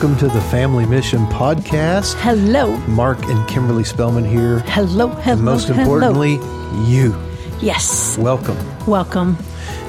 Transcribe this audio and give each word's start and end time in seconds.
Welcome 0.00 0.16
to 0.18 0.28
the 0.28 0.40
Family 0.42 0.86
Mission 0.86 1.26
Podcast. 1.26 2.14
Hello. 2.20 2.76
Mark 2.86 3.20
and 3.24 3.48
Kimberly 3.48 3.82
Spellman 3.82 4.24
here. 4.24 4.60
Hello. 4.60 5.08
Hello. 5.08 5.32
And 5.32 5.42
most 5.42 5.66
hello. 5.66 5.80
importantly, 5.80 6.34
you. 6.88 7.16
yes. 7.60 8.16
Welcome. 8.16 8.56
Welcome. 8.86 9.36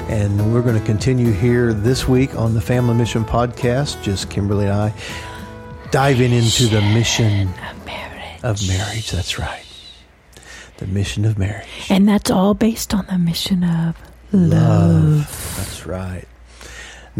And 0.08 0.52
we're 0.52 0.62
going 0.62 0.76
to 0.76 0.84
continue 0.84 1.30
here 1.30 1.72
this 1.72 2.08
week 2.08 2.34
on 2.34 2.54
the 2.54 2.60
Family 2.60 2.94
Mission 2.94 3.24
Podcast, 3.24 4.02
just 4.02 4.28
Kimberly 4.30 4.64
and 4.64 4.74
I, 4.74 4.94
diving 5.92 6.32
into 6.32 6.66
the 6.66 6.80
mission 6.80 7.48
Of 7.70 7.86
marriage. 7.86 8.40
of 8.42 8.66
marriage. 8.66 9.12
That's 9.12 9.38
right. 9.38 9.62
The 10.78 10.88
mission 10.88 11.24
of 11.24 11.38
marriage. 11.38 11.68
And 11.88 12.08
that's 12.08 12.32
all 12.32 12.54
based 12.54 12.92
on 12.94 13.06
the 13.06 13.16
mission 13.16 13.62
of 13.62 13.96
Love. 14.32 15.04
love. 15.04 15.54
That's 15.56 15.86
right. 15.86 16.24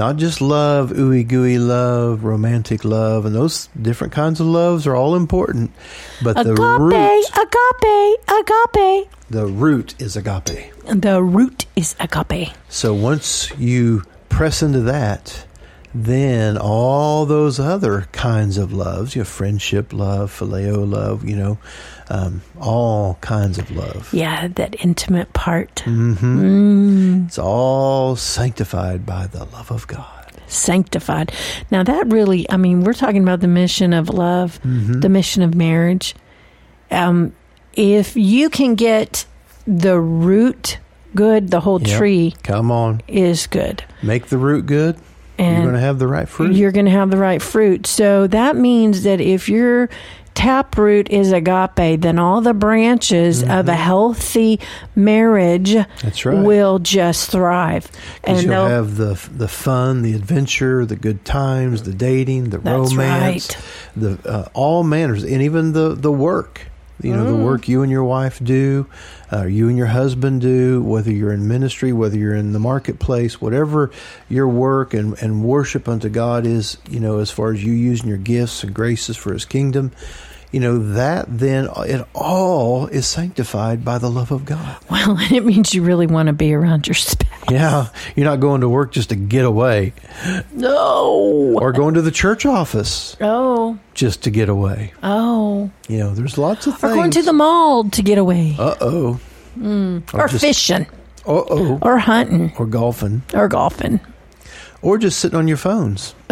Not 0.01 0.17
just 0.17 0.41
love, 0.41 0.93
ooey 0.93 1.29
gooey 1.29 1.59
love, 1.59 2.25
romantic 2.25 2.87
love, 2.87 3.27
and 3.27 3.35
those 3.35 3.69
different 3.79 4.15
kinds 4.15 4.41
of 4.41 4.47
loves 4.47 4.87
are 4.87 4.97
all 4.97 5.15
important. 5.15 5.73
But 6.23 6.43
the 6.43 6.55
root, 6.55 6.95
Agape. 6.95 7.37
Agape. 7.37 8.19
Agape. 8.27 9.11
the 9.29 9.47
root 9.47 9.95
is 9.99 10.17
agape. 10.17 10.73
The 10.87 11.23
root 11.23 11.67
is 11.77 11.97
agape. 12.01 12.49
So 12.71 12.95
once 12.95 13.53
you 13.59 14.05
press 14.31 14.63
into 14.63 14.81
that, 14.81 15.45
then 15.95 16.57
all 16.57 17.27
those 17.27 17.59
other 17.59 18.07
kinds 18.13 18.57
of 18.59 18.73
loves, 18.73 19.17
you 19.17 19.21
know, 19.23 19.25
friendship 19.27 19.93
love, 19.93 20.31
phileo 20.31 20.89
love, 20.89 21.29
you 21.29 21.35
know, 21.37 21.59
um, 22.09 22.43
all 22.61 23.19
kinds 23.21 23.59
of 23.59 23.71
love. 23.71 24.13
Yeah, 24.13 24.49
that 24.49 24.77
intimate 24.85 25.33
part. 25.33 25.81
hmm 25.81 27.25
It's 27.27 27.39
all 27.39 28.15
sanctified 28.17 29.05
by 29.05 29.27
the 29.27 29.45
love 29.47 29.71
of 29.73 29.87
God. 29.89 30.07
Sanctified. 30.47 31.33
Now, 31.71 31.83
that 31.85 32.07
really, 32.09 32.49
I 32.51 32.57
mean, 32.57 32.83
we're 32.85 32.93
talking 32.93 33.23
about 33.23 33.41
the 33.41 33.49
mission 33.49 33.93
of 33.93 34.09
love, 34.09 34.61
Mm-hmm. 34.63 35.01
the 35.01 35.09
mission 35.09 35.43
of 35.43 35.55
marriage. 35.55 36.15
Um, 36.91 37.33
if 37.75 38.17
you 38.17 38.51
can 38.51 38.75
get 38.75 39.25
the 39.67 39.99
root 40.01 40.79
good, 41.15 41.51
the 41.51 41.61
whole 41.61 41.81
Yep. 41.81 41.99
tree 41.99 42.35
Come 42.43 42.71
on, 42.73 43.01
is 43.09 43.47
good. 43.47 43.85
make 44.03 44.27
the 44.27 44.39
root 44.39 44.67
good. 44.67 44.97
And 45.41 45.55
You're 45.57 45.63
going 45.73 45.75
to 45.75 45.81
have 45.81 45.99
the 45.99 46.07
right 46.07 46.29
fruit. 46.29 46.55
you're 46.55 46.73
going 46.73 46.85
to 46.87 46.93
have 46.93 47.11
the 47.11 47.17
right 47.17 47.41
fruit. 47.43 47.87
So 47.87 48.27
that 48.27 48.57
means 48.57 49.03
that 49.05 49.21
if 49.21 49.49
your 49.49 49.89
taproot 50.35 51.11
is 51.11 51.33
agape, 51.33 52.01
then 52.01 52.19
all 52.19 52.41
the 52.41 52.55
branches 52.55 53.43
of 53.43 53.69
a 53.69 53.75
healthy 53.75 54.61
marriage 54.95 55.71
Mm-hmm. 55.71 56.07
That's 56.07 56.25
right. 56.25 56.45
will 56.45 56.79
just 56.79 57.31
thrive. 57.31 57.91
And 58.25 58.43
you'll 58.43 58.67
have 58.67 58.97
the 58.97 59.21
the 59.35 59.49
fun, 59.49 60.03
the 60.03 60.15
adventure, 60.15 60.87
the 60.87 60.97
good 60.97 61.25
times, 61.25 61.83
the 61.83 61.93
dating, 61.95 62.51
the 62.51 62.59
romance, 62.59 63.57
the 63.97 64.19
uh, 64.25 64.49
all 64.55 64.83
manners, 64.85 65.25
and 65.25 65.43
even 65.43 65.73
the 65.73 65.95
the 65.95 66.13
work. 66.13 66.70
You 67.03 67.13
know, 67.17 67.25
the 67.25 67.33
Mm. 67.33 67.45
work 67.45 67.69
you 67.69 67.83
and 67.83 67.91
your 67.91 68.05
wife 68.05 68.41
do, 68.43 68.87
uh, 69.33 69.45
you 69.45 69.69
and 69.69 69.77
your 69.79 69.87
husband 69.87 70.41
do, 70.41 70.83
whether 70.83 71.11
you're 71.11 71.33
in 71.33 71.49
ministry, 71.49 71.93
whether 71.93 72.17
you're 72.19 72.35
in 72.35 72.53
the 72.53 72.59
marketplace, 72.59 73.41
whatever 73.41 73.91
your 74.29 74.49
work 74.49 74.93
and, 74.95 75.17
and 75.23 75.43
worship 75.43 75.89
unto 75.89 76.09
God 76.09 76.47
is, 76.47 76.77
you 76.89 77.01
know, 77.01 77.19
as 77.19 77.31
far 77.31 77.53
as 77.53 77.65
you 77.65 77.73
using 77.73 78.09
your 78.09 78.19
gifts 78.19 78.63
and 78.63 78.75
graces 78.75 79.17
for 79.17 79.33
His 79.33 79.45
kingdom, 79.45 79.93
you 80.53 80.61
know, 80.61 80.79
that 80.95 81.27
then 81.29 81.69
it 81.79 82.07
all 82.15 82.87
is 82.89 83.07
sanctified 83.07 83.85
by 83.85 83.99
the 83.99 84.11
love 84.11 84.31
of 84.33 84.45
God. 84.45 84.77
well, 84.91 85.17
and 85.21 85.33
it 85.33 85.45
means 85.45 85.73
you 85.75 85.83
really 85.83 86.07
want 86.07 86.27
to 86.29 86.33
be 86.33 86.53
around 86.55 86.87
your 86.89 86.95
spouse. 86.95 87.29
Yeah, 87.51 87.89
you're 88.17 88.25
not 88.27 88.41
going 88.41 88.61
to 88.61 88.69
work 88.69 88.93
just 88.93 89.09
to 89.11 89.17
get 89.17 89.45
away. 89.45 89.93
No. 90.53 91.57
or 91.61 91.73
going 91.73 91.95
to 91.95 92.03
the 92.03 92.11
church 92.11 92.45
office 92.47 93.17
Oh. 93.21 93.79
just 93.95 94.23
to 94.25 94.31
get 94.31 94.49
away. 94.49 94.93
Oh. 95.03 95.71
You 95.89 95.99
know, 95.99 96.15
there's 96.15 96.37
lots 96.39 96.67
of 96.67 96.79
things. 96.79 96.93
Or 96.93 96.97
going 96.97 97.11
to 97.13 97.23
the 97.23 97.33
mall 97.33 97.89
to 97.91 98.03
get 98.03 98.19
away. 98.19 98.55
Uh 98.59 98.75
oh. 98.81 99.21
or 100.13 100.29
just- 100.29 100.41
fishing. 100.41 100.87
Uh 101.27 101.43
oh. 101.51 101.79
Or 101.83 101.99
hunting. 101.99 102.53
Or 102.59 102.67
golfing. 102.67 103.23
Or 103.35 103.49
golfing. 103.49 104.01
Or 104.83 104.97
just 104.97 105.19
sitting 105.19 105.39
on 105.39 105.47
your 105.49 105.57
phones. 105.59 106.15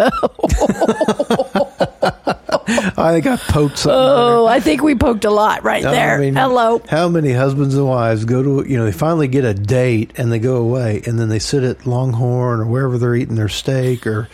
I 2.97 3.13
think 3.13 3.27
I 3.27 3.37
poked 3.37 3.79
something. 3.79 3.99
Oh, 3.99 4.47
I 4.47 4.61
think 4.61 4.83
we 4.83 4.95
poked 4.95 5.25
a 5.25 5.31
lot 5.31 5.65
right 5.65 5.85
I 5.85 5.91
there. 5.91 6.19
mean, 6.19 6.35
Hello. 6.37 6.83
How 6.89 7.09
many 7.09 7.33
husbands 7.33 7.75
and 7.75 7.87
wives 7.87 8.25
go 8.25 8.43
to, 8.43 8.69
you 8.71 8.77
know, 8.77 8.85
they 8.85 8.93
finally 8.93 9.29
get 9.29 9.45
a 9.45 9.55
date 9.55 10.13
and 10.17 10.31
they 10.31 10.39
go 10.39 10.57
away 10.57 11.03
and 11.07 11.19
then 11.19 11.29
they 11.29 11.39
sit 11.39 11.63
at 11.65 11.87
Longhorn 11.87 12.61
or 12.61 12.67
wherever 12.67 12.99
they're 12.99 13.15
eating 13.15 13.37
their 13.37 13.49
steak 13.49 14.07
or 14.07 14.29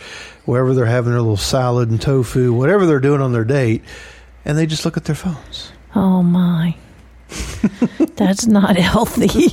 wherever 0.45 0.73
they're 0.73 0.85
having 0.85 1.11
their 1.11 1.21
little 1.21 1.37
salad 1.37 1.89
and 1.89 2.01
tofu, 2.01 2.53
whatever 2.53 2.85
they're 2.85 2.99
doing 2.99 3.21
on 3.21 3.31
their 3.33 3.45
date, 3.45 3.83
and 4.43 4.57
they 4.57 4.65
just 4.65 4.83
look 4.85 4.97
at 4.97 5.05
their 5.05 5.15
phones. 5.15 5.71
Oh 5.95 6.21
my. 6.21 6.75
That's 8.15 8.45
not 8.47 8.77
healthy. 8.77 9.49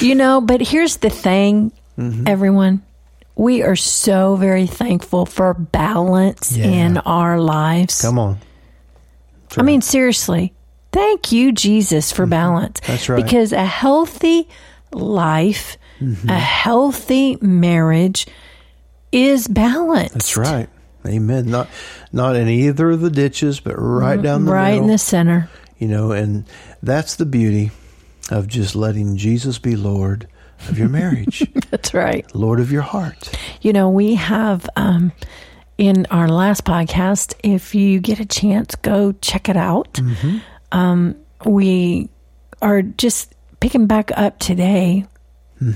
you 0.04 0.14
know, 0.14 0.40
but 0.40 0.60
here's 0.60 0.96
the 0.98 1.10
thing, 1.10 1.72
Mm-hmm. 1.98 2.26
everyone. 2.28 2.82
We 3.40 3.62
are 3.62 3.76
so 3.76 4.36
very 4.36 4.66
thankful 4.66 5.24
for 5.24 5.54
balance 5.54 6.54
Yeah. 6.54 6.66
in 6.66 6.98
our 6.98 7.40
lives. 7.40 8.02
Come 8.02 8.18
on. 8.18 8.38
I 9.56 9.62
mean, 9.62 9.80
seriously, 9.80 10.52
thank 10.92 11.32
you, 11.32 11.50
Jesus, 11.52 12.12
for 12.12 12.26
balance. 12.26 12.80
Mm-hmm. 12.80 12.92
That's 12.92 13.08
right. 13.08 13.24
Because 13.24 13.52
a 13.52 13.64
healthy 13.64 14.46
life, 14.92 15.78
Mm-hmm. 16.00 16.28
a 16.30 16.38
healthy 16.38 17.36
marriage 17.40 18.26
is 19.12 19.48
balanced. 19.48 20.14
That's 20.14 20.36
right. 20.36 20.68
Amen. 21.06 21.50
Not 21.50 21.68
not 22.12 22.36
in 22.36 22.46
either 22.48 22.90
of 22.90 23.00
the 23.00 23.10
ditches, 23.10 23.58
but 23.60 23.74
right 23.76 24.20
down 24.20 24.44
the 24.44 24.50
Mm-hmm. 24.50 24.54
right 24.54 24.70
middle. 24.72 24.84
in 24.84 24.90
the 24.90 24.98
center. 24.98 25.48
you 25.78 25.88
know, 25.88 26.12
and 26.12 26.44
that's 26.82 27.16
the 27.16 27.24
beauty 27.26 27.70
of 28.30 28.46
just 28.48 28.76
letting 28.76 29.16
Jesus 29.16 29.58
be 29.58 29.76
Lord 29.76 30.26
of 30.68 30.78
your 30.78 30.88
marriage, 30.88 31.46
That's 31.70 31.94
right. 31.94 32.24
Lord 32.34 32.60
of 32.60 32.70
your 32.70 32.82
heart. 32.82 33.32
You 33.62 33.72
know, 33.72 33.88
we 33.90 34.14
have 34.16 34.68
um, 34.76 35.12
in 35.78 36.06
our 36.10 36.28
last 36.28 36.64
podcast, 36.64 37.34
if 37.42 37.74
you 37.74 38.00
get 38.00 38.20
a 38.20 38.26
chance, 38.26 38.74
go 38.76 39.12
check 39.12 39.48
it 39.48 39.56
out. 39.56 40.00
Um, 40.72 41.16
we 41.44 42.08
are 42.62 42.82
just 42.82 43.34
picking 43.60 43.86
back 43.86 44.10
up 44.16 44.38
today 44.38 45.06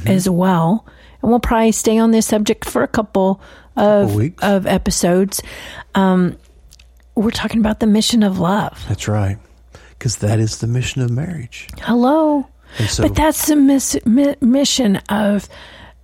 as 0.06 0.28
well. 0.28 0.87
And 1.22 1.31
we'll 1.31 1.41
probably 1.41 1.72
stay 1.72 1.99
on 1.99 2.11
this 2.11 2.27
subject 2.27 2.65
for 2.65 2.83
a 2.83 2.89
couple 2.89 3.41
of, 3.77 4.09
Couple 4.09 4.16
weeks. 4.16 4.43
of 4.45 4.66
episodes. 4.66 5.43
Um, 5.95 6.37
we're 7.15 7.31
talking 7.31 7.61
about 7.61 7.81
the 7.81 7.87
mission 7.87 8.22
of 8.22 8.39
love. 8.39 8.84
That's 8.89 9.09
right. 9.09 9.39
Because 9.91 10.16
that 10.16 10.39
is 10.39 10.59
the 10.59 10.66
mission 10.66 11.01
of 11.03 11.11
marriage. 11.11 11.69
Hello. 11.81 12.47
So, 12.89 13.05
but 13.05 13.15
that's 13.15 13.47
the 13.47 13.57
miss, 13.57 13.97
mi- 14.05 14.37
mission 14.41 14.97
of 15.09 15.49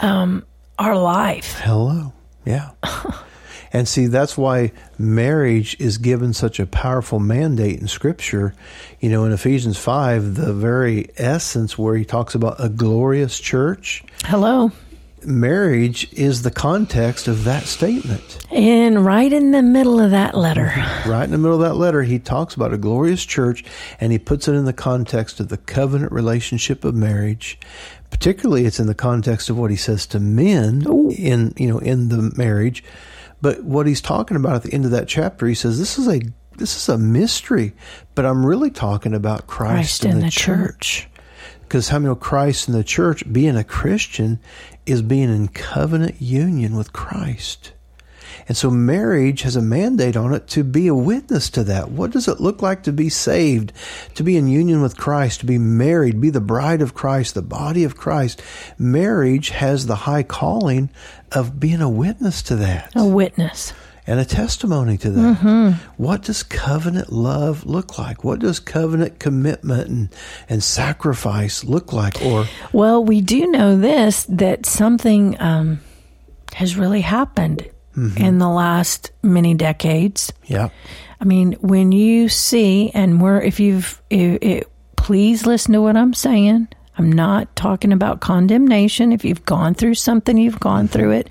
um, 0.01 0.45
our 0.79 0.97
life. 0.97 1.59
hello. 1.61 2.13
Yeah. 2.45 2.71
and 3.73 3.87
see, 3.87 4.07
that's 4.07 4.37
why 4.39 4.73
marriage 4.99 5.77
is 5.79 5.99
given 5.99 6.33
such 6.33 6.59
a 6.59 6.67
powerful 6.67 7.19
mandate 7.19 7.81
in 7.81 7.87
Scripture. 7.89 8.55
You 9.01 9.11
know, 9.11 9.25
in 9.25 9.33
Ephesians 9.33 9.79
5, 9.79 10.35
the 10.37 10.53
very 10.55 11.11
essence 11.17 11.77
where 11.77 11.97
he 11.97 12.05
talks 12.05 12.35
about 12.35 12.57
a 12.59 12.69
glorious 12.69 13.39
church, 13.39 14.03
Hello. 14.25 14.73
Marriage 15.27 16.13
is 16.13 16.43
the 16.43 16.51
context 16.51 17.29
of 17.29 17.45
that 17.45 17.65
statement. 17.65 18.39
And 18.51 19.05
right 19.05 19.33
in 19.33 19.51
the 19.51 19.63
middle 19.63 20.01
of 20.01 20.11
that 20.11 20.37
letter, 20.37 20.73
Right 21.07 21.25
in 21.25 21.31
the 21.31 21.39
middle 21.39 21.63
of 21.63 21.69
that 21.69 21.77
letter, 21.77 22.03
he 22.03 22.19
talks 22.19 22.55
about 22.55 22.73
a 22.73 22.79
glorious 22.79 23.25
church 23.25 23.65
and 24.01 24.13
he 24.13 24.19
puts 24.19 24.49
it 24.49 24.55
in 24.55 24.65
the 24.65 24.73
context 24.73 25.41
of 25.41 25.49
the 25.49 25.57
covenant 25.57 26.13
relationship 26.13 26.85
of 26.85 26.95
marriage. 26.95 27.59
Particularly, 28.11 28.65
it's 28.65 28.81
in 28.81 28.87
the 28.87 28.95
context 28.95 29.51
of 29.51 29.59
what 29.59 29.71
he 29.71 29.77
says 29.77 30.07
to 30.09 30.21
men 30.21 30.83
in, 31.13 31.55
you 31.57 31.69
know, 31.69 31.79
in 31.79 32.09
the 32.09 32.33
marriage. 32.37 32.83
But 33.41 33.65
what 33.65 33.87
he's 33.87 34.01
talking 34.01 34.37
about 34.37 34.57
at 34.57 34.63
the 34.65 34.73
end 34.73 34.85
of 34.85 34.91
that 34.91 35.09
chapter, 35.09 35.47
he 35.47 35.55
says, 35.55 35.79
this 35.79 35.99
is 35.99 36.09
a, 36.09 36.21
this 36.57 36.77
is 36.77 36.89
a 36.89 36.99
mystery, 36.99 37.73
but 38.15 38.27
I'm 38.27 38.45
really 38.45 38.71
talking 38.71 39.15
about 39.15 39.47
Christ, 39.47 40.03
Christ 40.03 40.05
and 40.05 40.13
in 40.15 40.19
the, 40.21 40.25
the 40.27 40.31
church. 40.31 41.01
church. 41.03 41.10
Because 41.71 41.91
how 41.91 42.01
many 42.01 42.07
know 42.07 42.17
Christ 42.17 42.67
in 42.67 42.75
the 42.75 42.83
church, 42.83 43.33
being 43.33 43.57
a 43.57 43.63
Christian, 43.63 44.41
is 44.87 45.03
being 45.03 45.33
in 45.33 45.47
covenant 45.47 46.21
union 46.21 46.75
with 46.75 46.93
Christ. 46.93 47.75
And 48.49 48.57
so 48.57 48.73
marriage 48.73 49.43
has 49.43 49.55
a 49.55 49.63
mandate 49.63 50.17
on 50.17 50.35
it 50.35 50.49
to 50.49 50.65
be 50.65 50.89
a 50.89 50.97
witness 50.97 51.49
to 51.51 51.63
that. 51.63 51.93
What 51.93 52.11
does 52.11 52.27
it 52.27 52.41
look 52.41 52.61
like 52.61 52.83
to 52.83 52.93
be 52.93 53.09
saved, 53.09 53.73
to 54.17 54.25
be 54.25 54.37
in 54.37 54.49
union 54.49 54.83
with 54.83 54.97
Christ, 54.97 55.41
to 55.41 55.47
be 55.47 55.59
married, 55.59 56.21
be 56.21 56.31
the 56.31 56.41
bride 56.41 56.83
of 56.83 56.95
Christ, 56.95 57.35
the 57.35 57.41
body 57.41 57.85
of 57.85 57.97
Christ? 57.97 58.43
Marriage 58.77 59.51
has 59.51 59.87
the 59.87 59.95
high 59.95 60.25
calling 60.25 60.91
of 61.31 61.61
being 61.61 61.81
a 61.81 61.89
witness 61.89 62.43
to 62.43 62.57
that 62.57 62.91
a 62.97 63.07
witness. 63.07 63.73
And 64.07 64.19
a 64.21 64.25
testimony 64.25 64.97
to 64.99 65.11
that. 65.11 65.37
Mm-hmm. 65.37 66.03
What 66.03 66.23
does 66.23 66.43
covenant 66.43 67.13
love 67.13 67.67
look 67.67 67.99
like? 67.99 68.25
What 68.25 68.41
does 68.41 68.61
covenant 68.61 69.19
commitment 69.19 69.89
and, 69.89 70.09
and 70.49 70.63
sacrifice 70.63 71.65
look 71.65 71.93
like? 71.93 72.23
Or 72.23 72.47
Well, 72.73 73.05
we 73.05 73.21
do 73.21 73.47
know 73.47 73.77
this 73.77 74.25
that 74.29 74.67
something 74.67 75.41
um, 75.41 75.81
has 76.55 76.77
really 76.77 77.03
happened 77.03 77.69
mm-hmm. 77.97 78.23
in 78.23 78.39
the 78.39 78.49
last 78.49 79.13
many 79.23 79.55
decades. 79.55 80.33
Yeah. 80.45 80.71
I 81.21 81.25
mean, 81.25 81.53
when 81.61 81.93
you 81.93 82.29
see, 82.29 82.91
and 82.95 83.21
we're, 83.21 83.41
if 83.41 83.61
you've, 83.61 84.01
it, 84.09 84.43
it, 84.43 84.73
please 84.97 85.47
listen 85.47 85.75
to 85.75 85.83
what 85.83 85.97
I'm 85.97 86.15
saying. 86.15 86.69
I'm 86.97 87.13
not 87.13 87.55
talking 87.57 87.93
about 87.93 88.21
condemnation. 88.21 89.13
If 89.13 89.25
you've 89.25 89.45
gone 89.45 89.75
through 89.75 89.95
something, 89.95 90.37
you've 90.37 90.61
gone 90.61 90.87
mm-hmm. 90.87 90.93
through 90.93 91.11
it. 91.13 91.31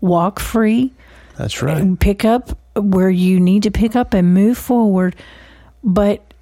Walk 0.00 0.40
free, 0.40 0.92
That's 1.36 1.62
right. 1.62 1.98
pick 1.98 2.24
up 2.24 2.58
where 2.76 3.10
you 3.10 3.40
need 3.40 3.64
to 3.64 3.70
pick 3.70 3.96
up 3.96 4.14
and 4.14 4.32
move 4.34 4.58
forward. 4.58 5.16
But 5.84 6.32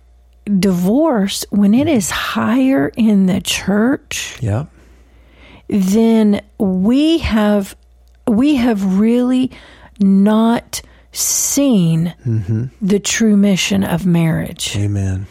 divorce, 0.58 1.44
when 1.50 1.74
it 1.74 1.88
is 1.88 2.10
higher 2.10 2.90
in 2.96 3.26
the 3.26 3.40
church, 3.40 4.38
Yeah. 4.40 4.66
then 5.68 6.40
we 6.58 7.18
have 7.18 7.76
we 8.26 8.56
have 8.56 8.98
really 8.98 9.50
not 9.98 10.82
seen 11.12 12.14
mm-hmm. 12.24 12.66
the 12.80 13.00
true 13.00 13.36
mission 13.36 13.82
of 13.82 14.06
marriage 14.06 14.76
Amen. 14.76 15.26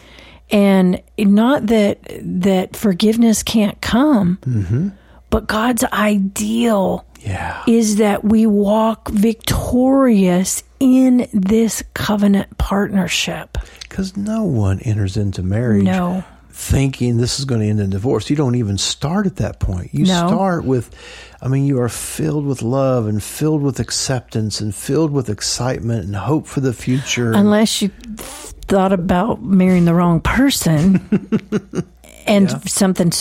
and 0.50 1.00
not 1.18 1.66
that 1.68 1.98
that 2.20 2.76
forgiveness 2.76 3.42
can't 3.42 3.80
come 3.80 4.38
mm-hmm. 4.42 4.88
But 5.30 5.46
god's 5.46 5.84
ideal 5.84 7.04
Yeah. 7.20 7.62
is 7.66 7.96
that 7.96 8.24
we 8.24 8.46
walk 8.46 9.08
victorious 9.10 10.62
in 10.80 11.28
this 11.32 11.82
covenant 11.94 12.56
partnership 12.58 13.58
Because 13.82 14.16
no 14.16 14.44
one 14.44 14.80
enters 14.80 15.16
into 15.16 15.42
marriage 15.42 15.84
no 15.84 16.24
thinking 16.52 17.16
this 17.16 17.38
is 17.38 17.46
going 17.46 17.62
to 17.62 17.66
end 17.66 17.80
in 17.80 17.88
divorce. 17.88 18.28
You 18.28 18.36
don't 18.36 18.54
even 18.56 18.76
start 18.76 19.24
at 19.24 19.36
that 19.36 19.60
point. 19.60 19.94
You 19.94 20.04
No. 20.04 20.26
start 20.26 20.62
with, 20.64 20.90
I 21.40 21.48
mean, 21.48 21.64
you 21.64 21.80
are 21.80 21.88
filled 21.88 22.44
with 22.44 22.60
love 22.60 23.06
and 23.06 23.22
filled 23.22 23.62
with 23.62 23.80
acceptance 23.80 24.60
and 24.60 24.74
filled 24.74 25.10
with 25.10 25.30
excitement 25.30 26.04
and 26.04 26.14
hope 26.14 26.46
for 26.46 26.60
the 26.60 26.74
future. 26.74 27.32
unless 27.32 27.80
you 27.80 27.88
thought 28.18 28.92
about 28.92 29.42
marrying 29.42 29.86
the 29.86 29.94
wrong 29.94 30.20
person 30.20 31.00
and 32.26 32.50
Yeah. 32.50 32.58
something 32.66 33.12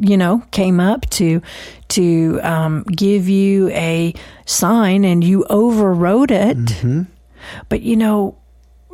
you 0.00 0.16
know 0.16 0.42
came 0.50 0.80
up 0.80 1.08
to 1.10 1.40
to 1.88 2.40
um, 2.42 2.82
give 2.84 3.28
you 3.28 3.68
a 3.70 4.14
sign 4.46 5.04
and 5.04 5.22
you 5.24 5.44
overrode 5.50 6.30
it 6.30 6.56
Mm-hmm. 6.56 7.02
but 7.68 7.82
you 7.82 7.96
know 7.96 8.36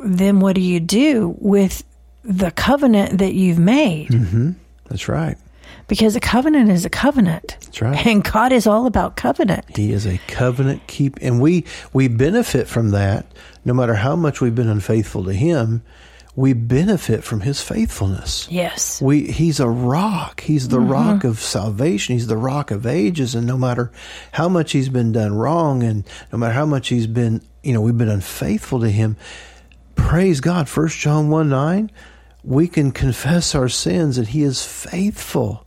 then 0.03 0.39
what 0.39 0.55
do 0.55 0.61
you 0.61 0.79
do 0.79 1.35
with 1.39 1.83
the 2.23 2.51
covenant 2.51 3.17
that 3.19 3.33
you've 3.33 3.59
made 3.59 4.09
Mm-hmm. 4.09 4.51
That's 4.89 5.07
right. 5.09 5.37
because 5.87 6.15
a 6.15 6.19
covenant 6.19 6.69
is 6.71 6.85
a 6.85 6.89
covenant 6.89 7.57
That's 7.61 7.81
right. 7.81 8.05
and 8.07 8.23
god 8.23 8.51
is 8.51 8.67
all 8.67 8.85
about 8.85 9.15
covenant 9.15 9.65
He 9.75 9.91
is 9.91 10.05
a 10.05 10.17
covenant 10.27 10.87
keep, 10.87 11.17
and 11.21 11.39
we 11.41 11.65
we 11.93 12.07
benefit 12.07 12.67
from 12.67 12.91
that. 12.91 13.25
No 13.65 13.73
matter 13.73 13.95
how 13.95 14.15
much 14.15 14.39
we've 14.39 14.55
been 14.55 14.69
unfaithful 14.69 15.25
to 15.25 15.33
Him, 15.33 15.81
we 16.37 16.53
benefit 16.53 17.23
from 17.23 17.41
His 17.41 17.61
faithfulness. 17.61 18.47
yes 18.49 19.01
We 19.01 19.31
he's 19.31 19.59
a 19.59 19.67
rock. 19.67 20.41
He's 20.41 20.67
the 20.67 20.77
mm-hmm. 20.77 20.91
rock 20.91 21.23
of 21.23 21.39
salvation. 21.39 22.13
He's 22.13 22.27
the 22.27 22.37
rock 22.37 22.69
of 22.69 22.85
ages. 22.85 23.33
And 23.33 23.47
no 23.47 23.57
matter 23.57 23.91
how 24.31 24.47
much 24.47 24.71
he's 24.71 24.87
been 24.87 25.11
done 25.11 25.33
wrong, 25.33 25.81
and 25.81 26.05
no 26.31 26.37
matter 26.37 26.53
how 26.53 26.67
much 26.67 26.89
he's 26.89 27.07
been, 27.07 27.41
you 27.63 27.73
know, 27.73 27.81
we've 27.81 27.97
been 27.97 28.07
unfaithful 28.07 28.79
to 28.81 28.89
him. 28.89 29.17
Praise 29.95 30.39
God. 30.39 30.69
First 30.69 30.99
John 30.99 31.29
one 31.29 31.49
nine, 31.49 31.89
we 32.43 32.67
can 32.67 32.91
confess 32.91 33.55
our 33.55 33.67
sins, 33.67 34.19
and 34.19 34.27
He 34.27 34.43
is 34.43 34.63
faithful, 34.63 35.65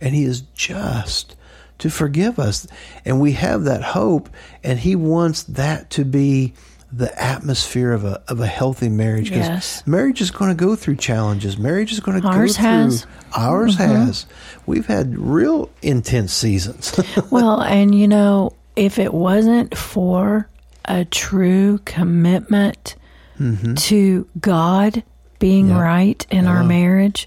and 0.00 0.14
He 0.14 0.22
is 0.22 0.42
just 0.54 1.34
to 1.78 1.90
forgive 1.90 2.38
us, 2.38 2.68
and 3.04 3.20
we 3.20 3.32
have 3.32 3.64
that 3.64 3.82
hope, 3.82 4.30
and 4.62 4.78
He 4.78 4.94
wants 4.94 5.42
that 5.42 5.90
to 5.90 6.04
be 6.04 6.54
the 6.92 7.22
atmosphere 7.22 7.92
of 7.92 8.04
a 8.04 8.22
of 8.28 8.40
a 8.40 8.46
healthy 8.46 8.88
marriage. 8.88 9.30
Yes. 9.30 9.84
marriage 9.86 10.20
is 10.20 10.30
going 10.30 10.50
to 10.50 10.54
go 10.54 10.76
through 10.76 10.96
challenges. 10.96 11.56
Marriage 11.56 11.90
is 11.92 12.00
going 12.00 12.20
to 12.20 12.28
Ours 12.28 12.56
go 12.56 12.62
through. 12.62 12.70
has. 12.70 13.06
Ours 13.36 13.76
mm-hmm. 13.76 14.06
has. 14.06 14.26
We've 14.66 14.86
had 14.86 15.18
real 15.18 15.70
intense 15.80 16.32
seasons. 16.32 16.98
well, 17.30 17.62
and 17.62 17.94
you 17.94 18.06
know, 18.06 18.52
if 18.76 18.98
it 18.98 19.14
wasn't 19.14 19.76
for 19.76 20.48
a 20.84 21.04
true 21.06 21.78
commitment 21.84 22.96
mm-hmm. 23.40 23.74
to 23.74 24.28
God 24.40 25.02
being 25.38 25.70
Yeah. 25.70 25.80
right 25.80 26.26
in 26.30 26.46
our 26.46 26.62
marriage, 26.62 27.26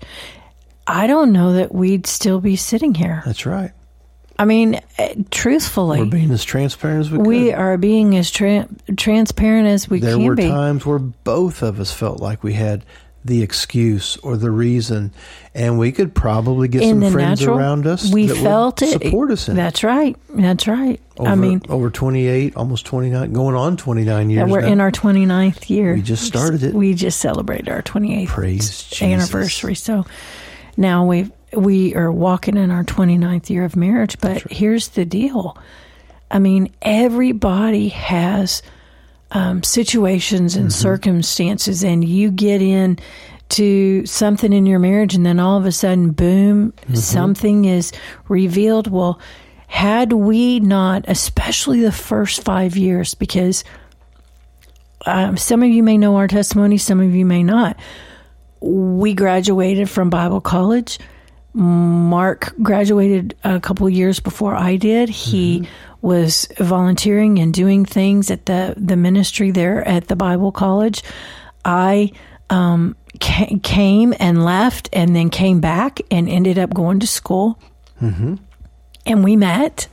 I 0.87 1.07
don't 1.07 1.31
know 1.31 1.53
that 1.53 1.73
we'd 1.73 2.05
still 2.05 2.39
be 2.39 2.55
sitting 2.55 2.93
here. 2.93 3.23
That's 3.25 3.45
right. 3.45 3.71
I 4.37 4.45
mean, 4.45 4.79
eh, 4.97 5.15
truthfully, 5.31 5.99
We're 5.99 6.05
being 6.05 6.31
as 6.31 6.43
transparent 6.43 7.01
as 7.01 7.11
we, 7.11 7.17
can 7.17 7.25
we 7.25 7.45
could. 7.45 7.55
are 7.55 7.77
being 7.77 8.17
as 8.17 8.29
tra- 8.31 8.67
transparent 8.97 9.67
as 9.67 9.89
we 9.89 9.99
there 9.99 10.17
can 10.17 10.35
be. 10.35 10.43
There 10.43 10.51
were 10.51 10.55
times 10.57 10.85
where 10.85 10.99
both 10.99 11.61
of 11.61 11.79
us 11.79 11.91
felt 11.91 12.19
like 12.19 12.43
we 12.43 12.53
had 12.53 12.83
the 13.23 13.41
excuse 13.41 14.17
or 14.17 14.37
the 14.37 14.51
reason, 14.51 15.11
and 15.55 15.79
we 15.79 15.91
could 15.91 16.13
probably 16.13 16.67
get 16.67 16.83
in 16.83 17.01
some 17.01 17.11
friends 17.11 17.41
natural, 17.41 17.57
around 17.57 17.87
us 17.87 18.11
we 18.11 18.27
that 18.27 18.35
would 18.35 18.43
felt 18.43 18.81
it. 18.83 18.91
support 18.91 19.31
us 19.31 19.47
in 19.47 19.53
it. 19.53 19.57
That's 19.57 19.83
right. 19.83 20.15
That's 20.29 20.67
right. 20.67 20.99
Over, 21.17 21.29
I 21.29 21.35
mean, 21.35 21.61
over 21.67 21.89
28, 21.89 22.55
almost 22.55 22.85
29, 22.85 23.33
going 23.33 23.55
on 23.55 23.77
29 23.77 24.29
years. 24.29 24.51
we're 24.51 24.61
now. 24.61 24.67
in 24.67 24.79
our 24.81 24.91
29th 24.91 25.69
year. 25.71 25.95
We 25.95 26.03
just 26.03 26.23
started 26.23 26.61
it. 26.61 26.75
We 26.75 26.93
just 26.93 27.19
celebrated 27.19 27.69
our 27.69 27.81
28th 27.81 29.01
anniversary. 29.01 29.75
So 29.75 30.05
now 30.77 31.05
we 31.05 31.31
we 31.53 31.95
are 31.95 32.11
walking 32.11 32.57
in 32.57 32.71
our 32.71 32.83
29th 32.83 33.49
year 33.49 33.63
of 33.65 33.75
marriage. 33.75 34.19
But 34.19 34.41
here's 34.51 34.89
the 34.89 35.05
deal. 35.05 35.57
I 36.31 36.39
mean, 36.39 36.73
everybody 36.81 37.89
has 37.89 38.61
um, 39.31 39.63
situations 39.63 40.53
Mm-hmm. 40.53 40.61
and 40.63 40.73
circumstances, 40.73 41.83
and 41.83 42.03
you 42.03 42.31
get 42.31 42.61
in 42.61 42.99
to 43.49 44.05
something 44.05 44.51
in 44.51 44.65
your 44.65 44.79
marriage, 44.79 45.13
and 45.13 45.25
then 45.25 45.39
all 45.39 45.57
of 45.57 45.65
a 45.65 45.71
sudden, 45.71 46.11
boom, 46.11 46.71
Mm-hmm. 46.81 46.95
something 46.95 47.65
is 47.65 47.91
revealed. 48.27 48.87
Well, 48.87 49.19
had 49.67 50.13
we 50.13 50.59
not, 50.59 51.05
especially 51.07 51.81
the 51.81 51.91
first 51.91 52.43
five 52.43 52.75
years, 52.77 53.13
because 53.13 53.63
um, 55.05 55.37
some 55.37 55.61
of 55.63 55.69
you 55.69 55.83
may 55.83 55.97
know 55.97 56.15
our 56.15 56.27
testimony, 56.27 56.77
some 56.77 56.99
of 56.99 57.13
you 57.13 57.25
may 57.25 57.43
not. 57.43 57.77
We 58.61 59.13
graduated 59.13 59.89
from 59.89 60.09
Bible 60.09 60.41
college. 60.41 60.97
Mark 61.55 62.53
graduated 62.61 63.35
a 63.43 63.59
couple 63.59 63.89
years 63.89 64.19
before 64.19 64.55
I 64.55 64.75
did. 64.75 65.07
He 65.09 65.67
was 66.01 66.47
volunteering 66.59 67.39
and 67.39 67.53
doing 67.53 67.85
things 67.85 68.29
at 68.29 68.45
the, 68.45 68.73
the 68.77 68.95
ministry 68.97 69.51
there 69.51 69.87
at 69.87 70.07
the 70.07 70.15
Bible 70.15 70.51
college. 70.51 71.01
I 71.63 72.11
um, 72.49 72.95
ca- 73.21 73.57
came 73.63 74.13
and 74.19 74.43
left 74.43 74.89
and 74.93 75.15
then 75.15 75.29
came 75.29 75.61
back 75.61 75.99
and 76.11 76.27
ended 76.29 76.59
up 76.59 76.73
going 76.73 76.99
to 76.99 77.07
school. 77.07 77.57
And 79.05 79.23
we 79.23 79.35
met 79.35 79.87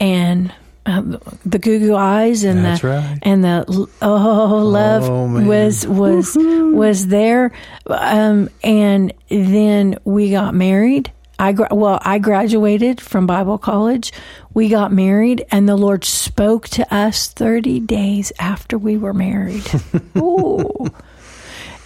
and 0.00 0.52
um, 0.86 1.18
the 1.46 1.58
goo 1.58 1.78
goo 1.78 1.96
eyes 1.96 2.44
and 2.44 2.64
That's 2.64 2.82
the 2.82 2.88
right. 2.88 3.18
and 3.22 3.42
the 3.42 3.88
oh 4.02 4.58
love 4.64 5.04
Oh, 5.08 5.26
man. 5.28 5.46
was 5.46 5.86
was 5.86 6.36
was 6.36 7.06
there 7.06 7.52
um 7.88 8.48
and 8.62 9.12
then 9.30 9.96
we 10.04 10.30
got 10.30 10.54
married 10.54 11.10
I 11.38 11.52
gra- 11.52 11.68
well 11.72 11.98
I 12.02 12.18
graduated 12.18 13.00
from 13.00 13.26
Bible 13.26 13.56
college 13.58 14.12
we 14.52 14.68
got 14.68 14.92
married 14.92 15.44
and 15.50 15.68
the 15.68 15.76
Lord 15.76 16.04
spoke 16.04 16.68
to 16.70 16.94
us 16.94 17.28
30 17.28 17.80
days 17.80 18.30
after 18.38 18.76
we 18.78 18.96
were 18.98 19.14
married 19.14 19.64
Ooh. 20.18 20.86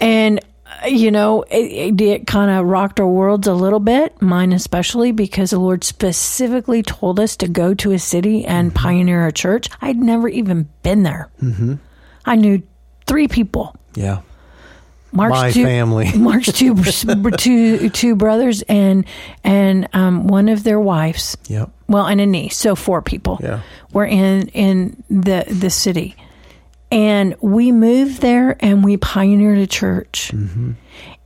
and 0.00 0.40
you 0.86 1.10
know 1.10 1.42
it, 1.50 2.00
it, 2.00 2.26
kind 2.26 2.50
of 2.50 2.66
rocked 2.66 3.00
our 3.00 3.06
worlds 3.08 3.46
a 3.46 3.54
little 3.54 3.80
bit 3.80 4.20
mine 4.22 4.52
especially 4.52 5.12
because 5.12 5.50
the 5.50 5.58
lord 5.58 5.82
specifically 5.84 6.82
told 6.82 7.18
us 7.18 7.36
to 7.36 7.48
go 7.48 7.74
to 7.74 7.92
a 7.92 7.98
city 7.98 8.44
and 8.44 8.74
pioneer 8.74 9.26
a 9.26 9.32
church 9.32 9.68
i'd 9.80 9.96
never 9.96 10.28
even 10.28 10.68
been 10.82 11.02
there 11.02 11.28
mm-hmm. 11.42 11.74
i 12.24 12.34
knew 12.36 12.62
three 13.06 13.28
people 13.28 13.74
Yeah. 13.94 14.20
mark's 15.12 15.32
My 15.32 15.50
two, 15.50 15.64
family. 15.64 16.12
mark's 16.16 16.52
two, 16.52 16.74
two, 17.38 17.88
two 17.90 18.14
brothers 18.16 18.62
and 18.62 19.04
and 19.42 19.88
um, 19.94 20.26
one 20.26 20.48
of 20.48 20.62
their 20.64 20.78
wives 20.80 21.36
Yep. 21.48 21.70
well 21.88 22.06
and 22.06 22.20
a 22.20 22.26
niece 22.26 22.56
so 22.56 22.74
four 22.76 23.02
people 23.02 23.38
Yeah. 23.42 23.60
were 23.92 24.06
in 24.06 24.48
in 24.48 25.02
the 25.08 25.44
the 25.48 25.70
city 25.70 26.14
and 26.90 27.36
we 27.40 27.72
moved 27.72 28.20
there 28.20 28.56
and 28.60 28.84
we 28.84 28.96
pioneered 28.96 29.58
a 29.58 29.66
church. 29.66 30.30
Mm-hmm. 30.32 30.72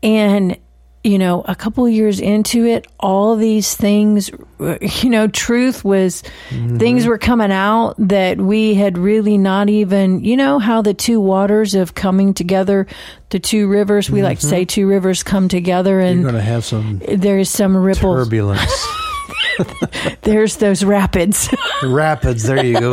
And 0.03 0.59
you 1.05 1.19
know 1.19 1.43
a 1.47 1.55
couple 1.55 1.85
of 1.85 1.93
years 1.93 2.21
into 2.21 2.65
it 2.65 2.87
all 3.01 3.35
these 3.37 3.75
things 3.75 4.31
you 5.03 5.11
know 5.11 5.27
truth 5.27 5.85
was 5.85 6.23
mm-hmm. 6.51 6.79
things 6.79 7.07
were 7.07 7.19
coming 7.19 7.51
out 7.51 7.95
that 7.99 8.39
we 8.39 8.75
had 8.75 8.97
really 8.97 9.37
not 9.37 9.69
even 9.69 10.23
you 10.23 10.37
know 10.37 10.59
how 10.59 10.81
the 10.81 10.95
two 10.95 11.21
waters 11.21 11.75
of 11.75 11.95
coming 11.95 12.33
together 12.33 12.87
the 13.31 13.41
two 13.41 13.67
rivers 13.67 14.11
we 14.11 14.23
like 14.23 14.39
to 14.39 14.47
say 14.47 14.63
mm-hmm. 14.63 14.69
two 14.69 14.87
rivers 14.87 15.23
come 15.23 15.49
together 15.49 15.99
and 15.99 16.21
You're 16.21 16.31
going 16.31 16.43
to 16.43 16.49
have 16.49 16.65
some 16.65 17.01
there's 17.09 17.51
some 17.51 17.77
ripples 17.77 18.25
turbulence. 18.25 18.87
there's 20.23 20.57
those 20.57 20.85
rapids 20.85 21.49
Rapids. 21.83 22.45
There 22.45 22.65
you 22.65 22.79
go. 22.79 22.93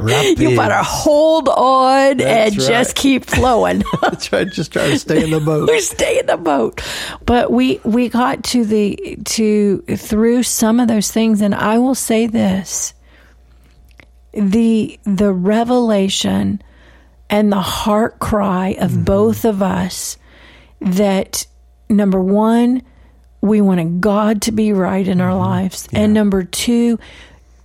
Rapid. 0.00 0.38
you 0.38 0.56
better 0.56 0.80
hold 0.82 1.48
on 1.48 2.18
That's 2.18 2.52
and 2.52 2.58
right. 2.58 2.68
just 2.68 2.94
keep 2.96 3.24
flowing. 3.24 3.82
That's 4.00 4.32
right. 4.32 4.48
Just 4.48 4.72
try 4.72 4.88
to 4.88 4.98
stay 4.98 5.24
in 5.24 5.30
the 5.30 5.40
boat. 5.40 5.68
stay 5.80 6.20
in 6.20 6.26
the 6.26 6.36
boat. 6.36 6.82
But 7.24 7.50
we 7.50 7.80
we 7.84 8.08
got 8.08 8.44
to 8.44 8.64
the 8.64 9.18
to 9.24 9.78
through 9.82 10.42
some 10.44 10.80
of 10.80 10.88
those 10.88 11.10
things, 11.10 11.40
and 11.40 11.54
I 11.54 11.78
will 11.78 11.94
say 11.94 12.26
this: 12.26 12.94
the 14.32 14.98
the 15.04 15.32
revelation 15.32 16.62
and 17.30 17.52
the 17.52 17.60
heart 17.60 18.18
cry 18.18 18.76
of 18.78 18.92
mm-hmm. 18.92 19.02
both 19.02 19.44
of 19.44 19.62
us 19.62 20.16
that 20.80 21.46
number 21.88 22.20
one, 22.20 22.82
we 23.40 23.60
wanted 23.60 24.00
God 24.00 24.42
to 24.42 24.52
be 24.52 24.72
right 24.72 25.06
in 25.06 25.20
our 25.20 25.30
mm-hmm. 25.30 25.40
lives, 25.40 25.88
and 25.92 26.12
number 26.14 26.42
two. 26.42 26.98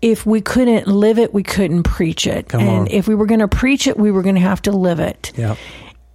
If 0.02 0.26
we 0.26 0.42
couldn't 0.42 0.86
live 0.86 1.18
it, 1.18 1.34
we 1.34 1.44
couldn't 1.44 1.84
preach 1.84 2.28
it. 2.28 2.50
Come 2.50 2.60
and 2.60 2.70
on. 2.70 2.88
if 2.88 3.08
we 3.08 3.16
were 3.16 3.26
going 3.26 3.40
to 3.40 3.48
preach 3.48 3.88
it, 3.88 3.96
we 3.96 4.12
were 4.12 4.22
going 4.22 4.36
to 4.36 4.42
have 4.42 4.62
to 4.64 4.72
live 4.74 5.00
it. 5.00 5.32
Yeah, 5.38 5.56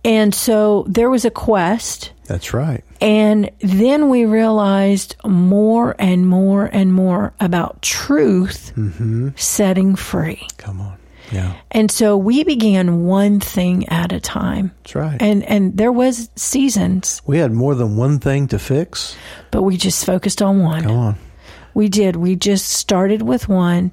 And 0.04 0.34
so 0.34 0.84
there 0.86 1.08
was 1.08 1.24
a 1.24 1.30
quest. 1.30 2.12
that's 2.26 2.52
right. 2.52 2.84
And 3.00 3.50
then 3.60 4.10
we 4.10 4.26
realized 4.26 5.16
more 5.24 5.96
and 5.98 6.28
more 6.28 6.66
and 6.66 6.92
more 6.92 7.32
about 7.40 7.80
truth 7.80 8.72
mm-hmm. 8.76 9.30
setting 9.36 9.96
free. 9.96 10.46
Come 10.58 10.82
on. 10.82 10.97
Yeah, 11.32 11.54
And 11.70 11.90
so 11.90 12.16
we 12.16 12.42
began 12.44 13.04
one 13.04 13.40
thing 13.40 13.88
at 13.88 14.12
a 14.12 14.20
time. 14.20 14.72
that's 14.82 14.94
right. 14.94 15.20
And 15.22 15.44
and 15.44 15.76
there 15.76 15.92
was 15.92 16.30
seasons, 16.36 17.20
we 17.26 17.38
had 17.38 17.52
more 17.52 17.74
than 17.74 17.96
one 17.96 18.18
thing 18.18 18.48
to 18.48 18.58
fix. 18.58 19.16
but 19.50 19.62
we 19.62 19.76
just 19.76 20.04
focused 20.06 20.40
on 20.42 20.62
one. 20.62 20.82
Come 20.84 20.96
on. 20.96 21.16
We 21.74 21.88
did. 21.88 22.16
We 22.16 22.34
just 22.36 22.68
started 22.68 23.22
with 23.22 23.48
one 23.48 23.92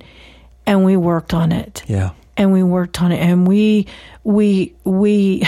and 0.66 0.84
we 0.86 0.98
worked 0.98 1.34
on 1.34 1.52
it. 1.52 1.84
Yeah. 1.88 2.12
and 2.38 2.52
we 2.52 2.64
worked 2.64 3.02
on 3.02 3.12
it 3.12 3.20
and 3.20 3.48
we 3.48 3.88
we 4.24 4.74
we 4.84 5.44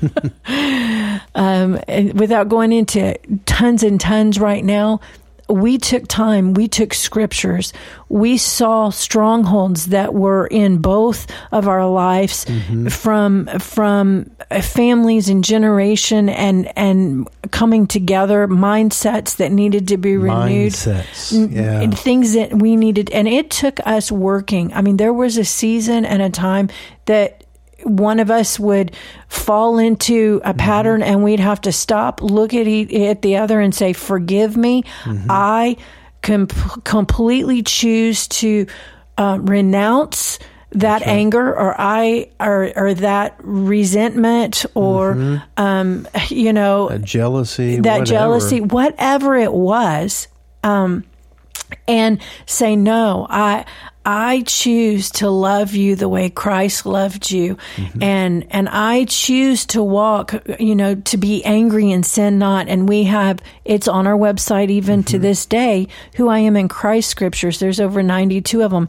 um 1.34 1.78
and 1.88 2.18
without 2.18 2.48
going 2.48 2.72
into 2.72 3.16
tons 3.46 3.82
and 3.82 4.00
tons 4.00 4.38
right 4.38 4.64
now 4.64 5.00
we 5.50 5.78
took 5.78 6.06
time 6.08 6.54
we 6.54 6.68
took 6.68 6.94
scriptures 6.94 7.72
we 8.08 8.36
saw 8.36 8.90
strongholds 8.90 9.86
that 9.86 10.14
were 10.14 10.46
in 10.46 10.78
both 10.78 11.26
of 11.52 11.68
our 11.68 11.86
lives 11.88 12.44
mm-hmm. 12.44 12.88
from 12.88 13.46
from 13.58 14.30
families 14.62 15.28
and 15.28 15.44
generation 15.44 16.28
and 16.28 16.76
and 16.76 17.28
coming 17.50 17.86
together 17.86 18.46
mindsets 18.48 19.36
that 19.36 19.52
needed 19.52 19.88
to 19.88 19.96
be 19.96 20.16
renewed 20.16 20.72
Mindsets. 20.72 21.32
and 21.32 21.52
Yeah. 21.52 21.90
things 21.90 22.34
that 22.34 22.54
we 22.54 22.76
needed 22.76 23.10
and 23.10 23.28
it 23.28 23.50
took 23.50 23.80
us 23.86 24.10
working 24.10 24.72
i 24.74 24.80
mean 24.82 24.96
there 24.96 25.12
was 25.12 25.36
a 25.38 25.44
season 25.44 26.04
and 26.04 26.22
a 26.22 26.30
time 26.30 26.68
that 27.06 27.39
one 27.84 28.20
of 28.20 28.30
us 28.30 28.58
would 28.58 28.94
fall 29.28 29.78
into 29.78 30.40
a 30.44 30.52
pattern 30.54 31.02
and 31.02 31.22
we'd 31.24 31.40
have 31.40 31.60
to 31.62 31.72
stop 31.72 32.20
look 32.22 32.52
at, 32.54 32.66
e- 32.66 33.06
at 33.06 33.22
the 33.22 33.36
other 33.36 33.60
and 33.60 33.74
say 33.74 33.92
forgive 33.92 34.56
me 34.56 34.84
i 35.28 35.76
com- 36.22 36.46
completely 36.84 37.62
choose 37.62 38.28
to 38.28 38.66
uh, 39.18 39.38
renounce 39.40 40.38
that 40.72 41.02
anger 41.02 41.48
or 41.52 41.74
i 41.78 42.28
or, 42.38 42.70
or 42.76 42.94
that 42.94 43.34
resentment 43.40 44.64
or 44.74 45.42
um, 45.56 46.06
you 46.28 46.52
know 46.52 46.88
That 46.90 47.02
jealousy. 47.02 47.76
that 47.76 47.82
whatever. 48.00 48.04
jealousy, 48.04 48.60
whatever 48.60 49.34
it 49.36 49.52
was, 49.52 50.28
um, 50.62 51.04
and 51.88 52.20
say 52.46 52.76
no. 52.76 53.26
I 53.28 53.64
I 54.04 54.42
choose 54.46 55.10
to 55.12 55.28
love 55.28 55.74
you 55.74 55.94
the 55.94 56.08
way 56.08 56.30
Christ 56.30 56.86
loved 56.86 57.30
you, 57.30 57.56
mm-hmm. 57.76 58.02
and 58.02 58.46
and 58.50 58.68
I 58.68 59.04
choose 59.04 59.66
to 59.66 59.82
walk. 59.82 60.34
You 60.58 60.74
know, 60.74 60.94
to 60.94 61.16
be 61.16 61.44
angry 61.44 61.90
and 61.90 62.04
sin 62.04 62.38
not. 62.38 62.68
And 62.68 62.88
we 62.88 63.04
have 63.04 63.40
it's 63.64 63.88
on 63.88 64.06
our 64.06 64.16
website 64.16 64.70
even 64.70 65.04
to 65.04 65.16
mm-hmm. 65.16 65.22
this 65.22 65.44
day. 65.44 65.88
Who 66.16 66.28
I 66.28 66.38
am 66.38 66.56
in 66.56 66.68
Christ 66.68 67.10
scriptures. 67.10 67.58
There's 67.58 67.80
over 67.80 68.02
ninety 68.02 68.40
two 68.40 68.62
of 68.62 68.70
them. 68.70 68.88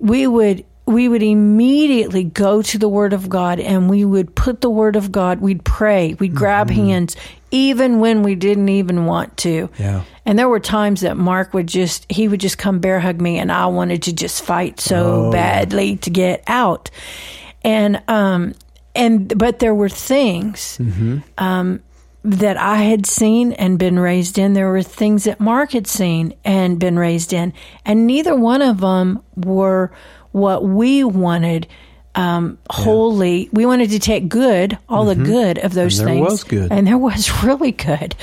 We 0.00 0.26
would 0.26 0.64
we 0.88 1.06
would 1.08 1.22
immediately 1.22 2.24
go 2.24 2.62
to 2.62 2.78
the 2.78 2.88
Word 2.88 3.12
of 3.12 3.28
God 3.28 3.60
and 3.60 3.90
we 3.90 4.04
would 4.04 4.34
put 4.34 4.62
the 4.62 4.70
Word 4.70 4.96
of 4.96 5.12
God, 5.12 5.40
we'd 5.40 5.62
pray, 5.64 6.14
we'd 6.14 6.34
grab 6.34 6.70
hands, 6.70 7.14
even 7.50 8.00
when 8.00 8.22
we 8.22 8.34
didn't 8.34 8.68
even 8.70 9.04
want 9.04 9.36
to. 9.38 9.68
Yeah. 9.78 10.04
And 10.24 10.38
there 10.38 10.48
were 10.48 10.60
times 10.60 11.02
that 11.02 11.16
Mark 11.16 11.52
would 11.54 11.66
just, 11.66 12.10
he 12.10 12.26
would 12.26 12.40
just 12.40 12.56
come 12.58 12.78
bear 12.78 13.00
hug 13.00 13.20
me 13.20 13.38
and 13.38 13.52
I 13.52 13.66
wanted 13.66 14.02
to 14.04 14.12
just 14.12 14.42
fight 14.42 14.80
so 14.80 15.26
Oh. 15.26 15.30
badly 15.30 15.96
to 15.98 16.10
get 16.10 16.42
out. 16.46 16.90
And, 17.62 18.02
um, 18.08 18.54
and, 18.94 19.38
but 19.38 19.58
there 19.58 19.74
were 19.74 19.88
things, 19.90 20.78
um, 21.36 21.80
that 22.24 22.56
I 22.56 22.78
had 22.82 23.06
seen 23.06 23.52
and 23.52 23.78
been 23.78 23.98
raised 23.98 24.38
in. 24.38 24.52
There 24.52 24.70
were 24.70 24.82
things 24.82 25.24
that 25.24 25.38
Mark 25.40 25.72
had 25.72 25.86
seen 25.86 26.34
and 26.44 26.78
been 26.78 26.98
raised 26.98 27.32
in. 27.32 27.52
And 27.84 28.06
neither 28.06 28.34
one 28.34 28.60
of 28.60 28.80
them 28.80 29.22
were 29.36 29.92
what 30.38 30.64
we 30.64 31.04
wanted 31.04 31.66
um, 32.14 32.58
wholly. 32.70 33.48
We 33.52 33.64
wanted 33.64 33.90
to 33.90 33.98
take 34.00 34.28
good, 34.28 34.76
all 34.88 35.04
the 35.04 35.14
good 35.14 35.58
of 35.58 35.72
those 35.72 35.98
And 36.00 36.08
there 36.08 36.14
things. 36.16 36.30
was 36.30 36.44
good. 36.44 36.72
And 36.72 36.86
there 36.86 36.98
was 36.98 37.42
really 37.44 37.70
good. 37.72 38.16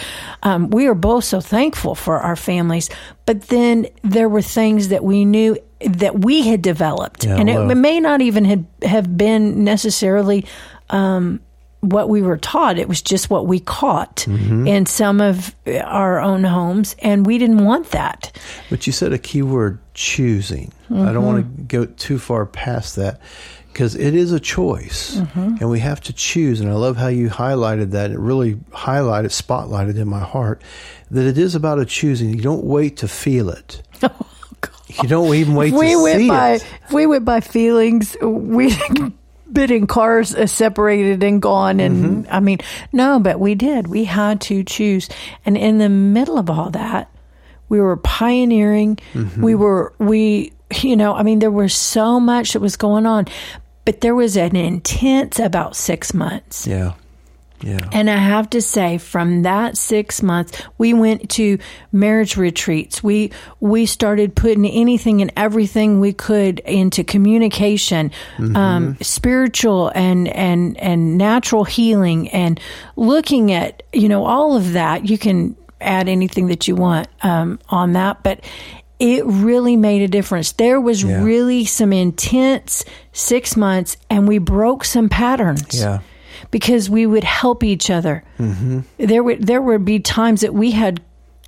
Um, 0.43 0.69
we 0.69 0.88
are 0.88 0.95
both 0.95 1.24
so 1.24 1.39
thankful 1.39 1.95
for 1.95 2.19
our 2.19 2.36
families. 2.36 2.89
But 3.25 3.43
then 3.43 3.88
there 4.03 4.27
were 4.27 4.41
things 4.41 4.89
that 4.89 5.03
we 5.03 5.24
knew 5.24 5.57
that 5.79 6.19
we 6.19 6.41
had 6.41 6.62
developed. 6.62 7.25
Yeah, 7.25 7.38
and 7.38 7.50
it, 7.50 7.57
it 7.57 7.75
may 7.75 8.00
not 8.00 8.22
even 8.22 8.43
have, 8.45 8.65
have 8.81 9.17
been 9.17 9.63
necessarily 9.63 10.45
um, 10.89 11.39
what 11.89 12.10
we 12.10 12.22
were 12.22 12.38
taught. 12.38 12.77
It 12.80 12.88
was 12.89 13.01
just 13.01 13.30
what 13.30 13.48
we 13.48 13.60
caught 13.60 14.25
Mm-hmm. 14.27 14.68
in 14.68 14.86
some 14.86 15.22
of 15.22 15.56
our 15.68 16.20
own 16.20 16.44
homes, 16.44 16.96
and 17.00 17.25
we 17.25 17.38
didn't 17.38 17.63
want 17.65 17.92
that. 17.92 18.38
But 18.70 18.88
you 18.88 18.94
said 18.94 19.13
a 19.13 19.18
key 19.18 19.42
word 19.42 19.80
choosing. 19.94 20.72
I 20.89 21.13
don't 21.13 21.25
want 21.25 21.46
to 21.58 21.63
go 21.63 21.86
too 21.86 22.20
far 22.20 22.46
past 22.46 22.96
that 22.98 23.20
because 23.74 23.96
it 23.96 24.13
is 24.15 24.32
a 24.32 24.39
choice 24.39 25.15
and 25.36 25.70
we 25.70 25.80
have 25.80 26.00
to 26.01 26.13
choose. 26.13 26.60
And 26.62 26.70
I 26.70 26.74
love 26.75 26.96
how 26.96 27.08
you 27.08 27.30
highlighted 27.30 27.92
that. 27.92 28.12
It 28.12 28.20
really 28.20 28.56
highlighted, 28.72 29.32
spotlighted 29.32 29.98
in 29.98 30.08
my 30.08 30.20
heart 30.20 30.62
that 31.12 31.25
it 31.27 31.38
is 31.38 31.56
about 31.56 31.80
a 31.80 31.86
choosing. 31.86 32.30
You 32.34 32.42
don't 32.42 32.63
wait 32.63 32.98
to 32.98 33.08
feel 33.08 33.50
it. 33.50 33.82
You 35.01 35.10
don't 35.10 35.34
even 35.34 35.56
wait 35.56 35.74
If 35.74 35.80
we 35.80 35.89
to 35.94 36.04
went 36.04 36.20
see 36.20 36.30
by, 36.30 36.51
it. 36.51 36.65
if 36.86 36.94
we 36.94 37.06
went 37.08 37.25
by 37.25 37.39
feelings, 37.42 38.15
we 38.22 38.70
been 39.52 39.72
in 39.72 39.88
cars 39.88 40.34
uh, 40.36 40.48
separated 40.48 41.24
and 41.24 41.42
gone. 41.42 41.80
And 41.80 42.28
I 42.30 42.40
mean, 42.40 42.60
no, 42.92 43.20
but 43.20 43.40
we 43.40 43.56
did. 43.56 43.88
We 43.88 44.06
had 44.06 44.42
to 44.42 44.64
choose. 44.64 45.10
And 45.46 45.58
in 45.58 45.78
the 45.78 45.90
middle 45.90 46.38
of 46.38 46.50
all 46.50 46.72
that, 46.72 47.10
we 47.70 47.80
were 47.80 47.98
pioneering. 47.98 49.00
We 49.42 49.56
were, 49.56 49.94
we, 49.98 50.54
you 50.82 50.96
know, 50.96 51.14
I 51.14 51.24
mean, 51.24 51.40
there 51.40 51.52
was 51.52 51.74
so 51.74 52.20
much 52.20 52.54
that 52.54 52.60
was 52.60 52.75
going 52.75 53.06
on, 53.06 53.25
but 53.86 54.02
there 54.02 54.16
was 54.16 54.36
an 54.38 54.56
intense 54.56 55.40
about 55.40 55.75
six 55.75 56.14
months. 56.14 56.68
Yeah. 56.68 56.94
Yeah. 57.65 57.79
And 57.91 58.10
I 58.12 58.17
have 58.17 58.51
to 58.51 58.62
say, 58.62 59.00
from 59.00 59.41
that 59.41 59.75
six 59.75 60.22
months, 60.22 60.62
we 60.77 60.93
went 60.93 61.31
to 61.31 61.57
marriage 61.91 62.38
retreats. 62.38 63.03
We 63.03 63.31
we 63.60 63.88
started 63.88 64.36
putting 64.36 64.67
anything 64.67 65.22
and 65.24 65.34
everything 65.36 66.00
we 66.00 66.13
could 66.13 66.60
into 66.60 67.03
communication, 67.03 68.12
um, 68.53 68.98
spiritual 69.01 69.91
and 69.95 70.27
and 70.27 70.77
and 70.79 71.17
natural 71.17 71.63
healing, 71.63 72.29
and 72.29 72.60
looking 72.95 73.51
at 73.51 73.81
you 73.91 74.10
know 74.10 74.25
all 74.25 74.55
of 74.55 74.74
that. 74.74 75.10
You 75.10 75.17
can 75.17 75.55
add 75.81 76.07
anything 76.07 76.48
that 76.48 76.67
you 76.67 76.75
want 76.75 77.07
um, 77.24 77.57
on 77.69 77.93
that, 77.93 78.22
but 78.22 78.41
it 79.00 79.25
really 79.25 79.75
made 79.75 80.03
a 80.03 80.07
difference. 80.07 80.51
There 80.53 80.79
was 80.79 81.03
Yeah. 81.03 81.24
really 81.24 81.65
some 81.65 81.91
intense 81.91 82.86
six 83.12 83.57
months, 83.57 83.98
and 84.10 84.27
we 84.27 84.38
broke 84.38 84.86
some 84.86 85.10
patterns 85.10 85.79
Yeah. 85.81 86.00
Because 86.52 86.90
we 86.90 87.06
would 87.06 87.24
help 87.24 87.64
each 87.64 87.90
other. 87.90 88.24
Mm-hmm. 88.40 88.82
There 88.98 89.24
would 89.24 89.46
there 89.46 89.62
would 89.62 89.86
be 89.86 90.00
times 90.00 90.42
that 90.42 90.54
we 90.54 90.72
had 90.72 91.02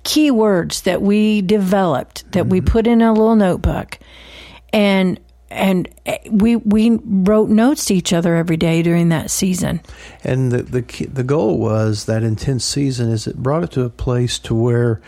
keywords 0.04 0.82
that 0.84 1.02
we 1.02 1.42
developed 1.42 2.30
that 2.32 2.46
we 2.46 2.60
put 2.60 2.86
in 2.86 3.02
a 3.02 3.12
little 3.12 3.36
notebook, 3.36 3.98
and 4.72 5.20
and 5.50 5.88
eh, 6.06 6.18
we 6.30 6.56
we 6.56 6.98
wrote 7.04 7.48
notes 7.48 7.86
to 7.86 7.94
each 7.94 8.12
other 8.12 8.36
every 8.36 8.56
day 8.56 8.82
during 8.82 9.08
that 9.10 9.30
season. 9.30 9.80
And 10.24 10.52
the 10.52 10.62
the 10.62 10.82
key, 10.82 11.06
the 11.06 11.24
goal 11.24 11.58
was 11.58 12.06
that 12.06 12.22
intense 12.22 12.64
season 12.64 13.10
is 13.10 13.26
it 13.26 13.36
brought 13.36 13.64
it 13.64 13.70
to 13.72 13.82
a 13.82 13.90
place 13.90 14.38
to 14.40 14.54
where 14.54 15.00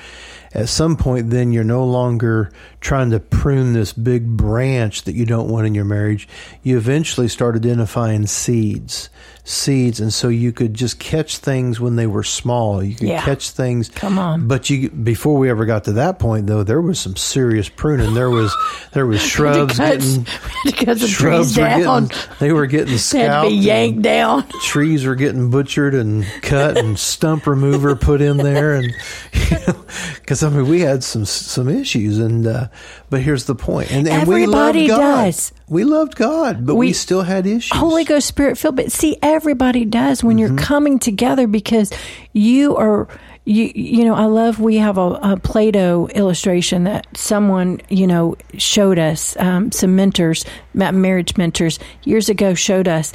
at 0.53 0.69
some 0.69 0.97
point, 0.97 1.31
then 1.31 1.53
you're 1.53 1.63
no 1.63 1.85
longer 1.85 2.51
trying 2.81 3.11
to 3.11 3.21
prune 3.21 3.73
this 3.73 3.93
big 3.93 4.27
branch 4.27 5.03
that 5.03 5.15
you 5.15 5.25
don't 5.25 5.49
want 5.49 5.67
in 5.67 5.77
your 5.77 5.85
marriage. 5.85 6.27
You 6.65 6.77
eventually 6.77 7.29
start 7.29 7.55
identifying 7.55 8.27
seeds, 8.27 9.11
seeds, 9.51 10.01
and 10.01 10.13
so 10.13 10.29
you 10.29 10.53
could 10.53 10.73
just 10.75 10.99
catch 10.99 11.39
things 11.39 11.81
when 11.81 11.97
they 11.97 12.07
were 12.07 12.23
small. 12.23 12.83
You 12.83 12.95
could 12.95 13.09
Yeah. 13.09 13.23
catch 13.23 13.51
things. 13.51 13.89
Come 13.91 14.19
on. 14.19 14.47
But 14.49 14.71
you 14.71 14.89
before 14.91 15.37
we 15.37 15.51
ever 15.51 15.67
got 15.67 15.85
to 15.85 15.93
that 15.93 16.19
point, 16.19 16.47
though, 16.47 16.63
there 16.63 16.81
was 16.81 16.99
some 17.01 17.17
serious 17.17 17.69
pruning. 17.69 18.15
There 18.15 18.31
was 18.31 18.55
there 18.93 19.07
was 19.07 19.21
shrubs 19.27 19.75
because, 19.79 20.19
getting 20.19 20.27
because 20.65 21.01
the 21.01 21.07
trees 21.07 21.17
shrubs 21.17 21.57
were 21.57 21.65
down. 21.65 22.07
getting 22.07 22.23
they 22.39 22.53
were 22.53 22.67
getting 22.67 22.87
They 22.87 22.93
had 22.93 22.99
to 22.99 22.99
scalped. 22.99 23.49
be 23.51 23.55
yanked 23.57 24.03
down. 24.03 24.49
trees 24.63 25.05
were 25.05 25.15
getting 25.17 25.51
butchered 25.51 25.95
and 25.95 26.25
cut 26.43 26.77
and 26.79 26.99
stump 26.99 27.47
remover 27.47 27.97
put 27.97 28.21
in 28.21 28.37
there 28.39 28.75
and 28.77 28.93
because 30.15 30.43
I 30.43 30.49
mean 30.51 30.69
we 30.69 30.81
had 30.81 31.03
some 31.05 31.25
some 31.25 31.69
issues 31.69 32.19
and 32.19 32.47
uh, 32.47 32.69
but 33.09 33.21
here's 33.23 33.45
the 33.45 33.55
point 33.55 33.91
and, 33.91 34.07
and 34.09 34.29
we 34.29 34.43
Everybody 34.45 34.89
loved 34.89 35.01
God 35.01 35.25
does. 35.27 35.53
we 35.69 35.85
loved 35.85 36.15
God 36.17 36.67
but 36.67 36.75
we, 36.77 36.87
We- 36.89 36.93
still 36.93 37.23
had 37.23 37.47
issues 37.47 37.77
Holy 37.77 38.05
Ghost 38.05 38.27
Spirit 38.27 38.59
filled. 38.59 38.77
But 38.77 38.93
see, 38.93 39.17
everybody 39.41 39.85
does 39.87 40.23
when 40.23 40.37
Mm-hmm. 40.37 40.57
you're 40.57 40.65
coming 40.67 40.99
together 40.99 41.47
because 41.47 41.93
you 42.33 42.77
are. 42.77 43.09
You, 43.47 43.73
you 43.75 44.05
know, 44.05 44.15
I 44.15 44.27
love 44.27 44.61
we 44.61 44.77
have 44.77 44.99
a, 44.99 45.19
a 45.23 45.37
Play-Doh 45.43 46.09
illustration 46.15 46.85
that 46.85 47.07
someone, 47.17 47.81
you 47.89 48.07
know, 48.07 48.37
showed 48.59 48.99
us, 48.99 49.35
um, 49.39 49.73
some 49.73 49.97
mentors, 49.97 50.45
marriage 50.75 51.37
mentors 51.39 51.79
years 52.05 52.29
ago 52.29 52.53
showed 52.55 52.87
us. 52.87 53.13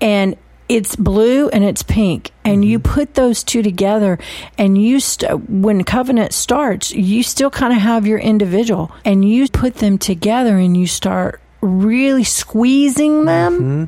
And 0.00 0.36
it's 0.68 0.96
blue 0.96 1.48
and 1.50 1.62
it's 1.64 1.84
pink. 1.84 2.32
And 2.44 2.64
you 2.64 2.80
Mm-hmm. 2.80 2.92
put 2.92 3.14
those 3.14 3.44
two 3.44 3.62
together 3.62 4.18
and 4.58 4.76
you, 4.76 4.98
st- 4.98 5.48
when 5.48 5.84
covenant 5.84 6.32
starts, 6.34 6.90
you 6.90 7.22
still 7.22 7.48
kind 7.50 7.72
of 7.72 7.78
have 7.80 8.06
your 8.08 8.18
individual 8.18 8.90
and 9.04 9.24
you 9.26 9.48
put 9.48 9.76
them 9.76 9.98
together 9.98 10.58
and 10.58 10.76
you 10.76 10.88
start 10.88 11.40
really 11.62 12.24
squeezing 12.24 13.24
them 13.24 13.52
Mm-hmm. 13.60 13.84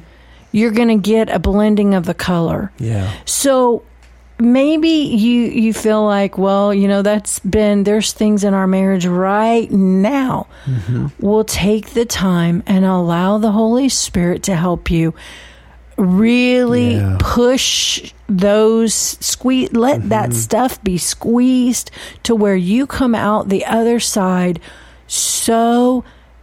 You're 0.53 0.71
going 0.71 0.89
to 0.89 0.99
get 1.11 1.29
a 1.31 1.39
blending 1.39 1.95
of 1.95 2.05
the 2.07 2.15
color. 2.15 2.71
yeah 2.79 3.13
So 3.25 3.83
maybe 4.39 4.89
you 4.89 5.43
you 5.43 5.73
feel 5.73 6.05
like, 6.05 6.37
well, 6.39 6.75
you 6.75 6.89
know, 6.89 7.03
that's 7.03 7.39
been 7.41 7.85
there's 7.85 8.13
things 8.13 8.45
in 8.45 8.55
our 8.55 8.67
marriage 8.67 9.07
right 9.07 9.71
now. 9.71 10.47
Mm-hmm. 10.67 11.07
We'll 11.21 11.45
take 11.45 11.91
the 11.91 12.05
time 12.05 12.63
and 12.67 12.85
allow 12.85 13.39
the 13.39 13.53
Holy 13.53 13.89
Spirit 13.89 14.43
to 14.45 14.57
help 14.57 14.91
you 14.91 15.15
really 15.97 16.97
Yeah. 16.97 17.19
push 17.21 18.13
those 18.29 18.95
squeeze 18.95 19.73
let 19.73 20.01
mm-hmm. 20.01 20.09
that 20.09 20.33
stuff 20.33 20.83
be 20.83 20.99
squeezed 20.99 21.91
to 22.23 22.35
where 22.35 22.57
you 22.57 22.87
come 22.87 23.15
out 23.15 23.49
the 23.51 23.65
other 23.67 24.01
side 24.01 24.59
so 25.07 26.03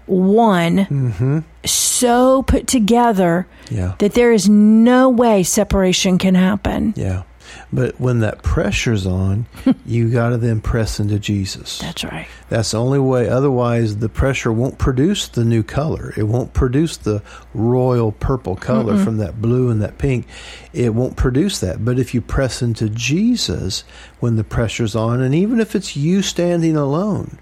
one 0.09 0.77
mm-hmm. 0.77 1.39
so 1.65 2.43
put 2.43 2.67
together 2.67 3.47
yeah 3.69 3.95
that 3.99 4.13
there 4.13 4.31
is 4.31 4.49
no 4.49 5.09
way 5.09 5.43
separation 5.43 6.17
can 6.17 6.35
happen. 6.35 6.93
yeah 6.95 7.23
but 7.71 7.99
when 7.99 8.19
that 8.19 8.41
pressure's 8.41 9.05
on 9.05 9.45
you 9.85 10.09
got 10.09 10.29
to 10.29 10.37
then 10.37 10.61
press 10.61 10.99
into 10.99 11.19
Jesus 11.19 11.79
That's 11.79 12.03
right. 12.03 12.27
That's 12.49 12.71
the 12.71 12.79
only 12.79 12.99
way. 12.99 13.29
Otherwise, 13.29 13.97
the 13.97 14.09
pressure 14.09 14.51
won't 14.51 14.79
produce 14.79 15.27
the 15.27 15.45
new 15.45 15.61
color. 15.61 16.13
It 16.17 16.23
won't 16.23 16.53
produce 16.53 16.97
the 16.97 17.21
royal 17.53 18.11
purple 18.11 18.55
color 18.55 18.97
from 18.97 19.17
that 19.17 19.39
blue 19.39 19.69
and 19.69 19.81
that 19.81 19.97
pink. 19.99 20.27
It 20.73 20.95
won't 20.95 21.15
produce 21.15 21.59
that. 21.59 21.85
But 21.85 21.99
if 21.99 22.13
you 22.13 22.21
press 22.21 22.61
into 22.61 22.89
Jesus 22.89 23.83
when 24.19 24.35
the 24.35 24.43
pressure's 24.43 24.95
on, 24.95 25.21
and 25.21 25.35
even 25.35 25.59
if 25.59 25.75
it's 25.75 25.95
you 25.95 26.23
standing 26.23 26.75
alone, 26.75 27.37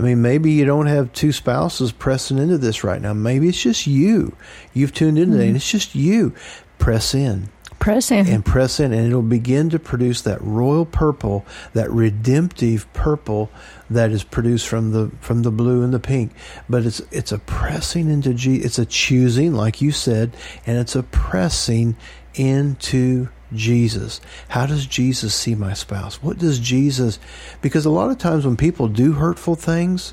I 0.00 0.02
mean, 0.02 0.22
maybe 0.22 0.50
you 0.50 0.64
don't 0.64 0.86
have 0.86 1.12
two 1.12 1.30
spouses 1.30 1.92
pressing 1.92 2.38
into 2.38 2.56
this 2.56 2.82
right 2.82 3.02
now. 3.02 3.12
Maybe 3.12 3.50
it's 3.50 3.60
just 3.60 3.86
you. 3.86 4.34
You've 4.72 4.94
tuned 4.94 5.18
in 5.18 5.30
today, 5.30 5.48
and 5.48 5.56
it's 5.56 5.70
just 5.70 5.94
you. 5.94 6.34
Press 6.78 7.14
in 7.14 7.50
Press 7.78 8.10
in. 8.10 8.26
and 8.26 8.42
press 8.42 8.80
in, 8.80 8.94
and 8.94 9.06
it'll 9.06 9.20
begin 9.20 9.68
to 9.68 9.78
produce 9.78 10.22
that 10.22 10.40
royal 10.40 10.86
purple, 10.86 11.44
that 11.74 11.90
redemptive 11.90 12.90
purple 12.94 13.50
that 13.90 14.10
is 14.10 14.24
produced 14.24 14.68
from 14.68 14.92
the 14.92 15.10
from 15.20 15.42
the 15.42 15.50
blue 15.50 15.82
and 15.82 15.92
the 15.92 16.00
pink. 16.00 16.32
But 16.66 16.86
it's 16.86 17.02
it's 17.10 17.30
a 17.30 17.38
pressing 17.38 18.08
into 18.08 18.32
G. 18.32 18.56
It's 18.56 18.78
a 18.78 18.86
choosing, 18.86 19.52
like 19.52 19.82
you 19.82 19.92
said, 19.92 20.34
and 20.64 20.78
it's 20.78 20.96
a 20.96 21.02
pressing 21.02 21.94
into 22.34 23.28
Jesus. 23.52 24.20
How 24.48 24.66
does 24.66 24.86
Jesus 24.86 25.34
see 25.34 25.54
my 25.54 25.72
spouse? 25.72 26.22
What 26.22 26.38
does 26.38 26.58
Jesus? 26.58 27.18
Because 27.60 27.84
a 27.86 27.90
lot 27.90 28.10
of 28.10 28.18
times 28.18 28.44
when 28.44 28.56
people 28.56 28.88
do 28.88 29.12
hurtful 29.12 29.54
things, 29.54 30.10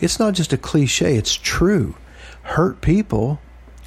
it's 0.00 0.18
not 0.18 0.34
just 0.34 0.52
a 0.52 0.58
cliche. 0.58 1.16
It's 1.16 1.34
true. 1.34 1.94
Hurt 2.42 2.80
people 2.80 3.40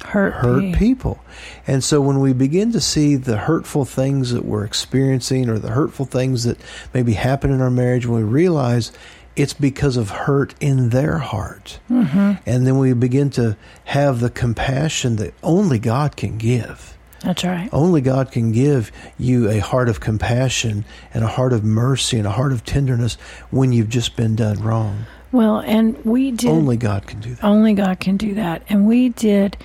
hurt 0.04 0.34
hurt 0.34 0.62
me. 0.62 0.74
people. 0.74 1.22
And 1.66 1.84
so 1.84 2.00
when 2.00 2.20
we 2.20 2.32
begin 2.32 2.72
to 2.72 2.80
see 2.80 3.16
the 3.16 3.36
hurtful 3.36 3.84
things 3.84 4.32
that 4.32 4.44
we're 4.44 4.64
experiencing 4.64 5.48
or 5.48 5.58
the 5.58 5.70
hurtful 5.70 6.06
things 6.06 6.44
that 6.44 6.58
maybe 6.94 7.12
happen 7.12 7.50
in 7.50 7.60
our 7.60 7.70
marriage, 7.70 8.06
when 8.06 8.24
we 8.24 8.24
realize 8.24 8.92
it's 9.36 9.54
because 9.54 9.96
of 9.96 10.10
hurt 10.10 10.54
in 10.60 10.90
their 10.90 11.18
heart. 11.18 11.78
Mm-hmm. 11.90 12.32
And 12.46 12.66
then 12.66 12.78
we 12.78 12.92
begin 12.92 13.30
to 13.30 13.56
have 13.84 14.20
the 14.20 14.30
compassion 14.30 15.16
that 15.16 15.34
only 15.42 15.78
God 15.78 16.16
can 16.16 16.36
give. 16.36 16.96
That's 17.22 17.44
right. 17.44 17.68
Only 17.72 18.00
God 18.00 18.32
can 18.32 18.50
give 18.52 18.90
you 19.18 19.48
a 19.50 19.58
heart 19.58 19.88
of 19.88 20.00
compassion 20.00 20.84
and 21.12 21.22
a 21.22 21.26
heart 21.26 21.52
of 21.52 21.62
mercy 21.64 22.16
and 22.18 22.26
a 22.26 22.30
heart 22.30 22.52
of 22.52 22.64
tenderness 22.64 23.14
when 23.50 23.72
you've 23.72 23.90
just 23.90 24.16
been 24.16 24.34
done 24.36 24.62
wrong. 24.62 25.04
Well, 25.32 25.58
and 25.58 26.02
we 26.04 26.30
did 26.32 26.48
Only 26.50 26.76
God 26.76 27.06
can 27.06 27.20
do 27.20 27.34
that. 27.34 27.44
only 27.44 27.74
God 27.74 28.00
can 28.00 28.16
do 28.16 28.34
that. 28.34 28.62
And 28.68 28.86
we 28.86 29.10
did 29.10 29.56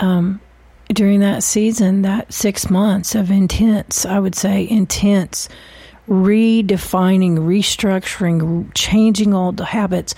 um, 0.00 0.40
during 0.88 1.20
that 1.20 1.42
season, 1.42 2.02
that 2.02 2.32
six 2.32 2.70
months 2.70 3.14
of 3.14 3.30
intense, 3.30 4.06
I 4.06 4.18
would 4.18 4.34
say, 4.34 4.66
intense 4.68 5.48
redefining, 6.08 7.38
restructuring, 7.38 8.70
changing 8.74 9.34
old 9.34 9.60
habits. 9.60 10.14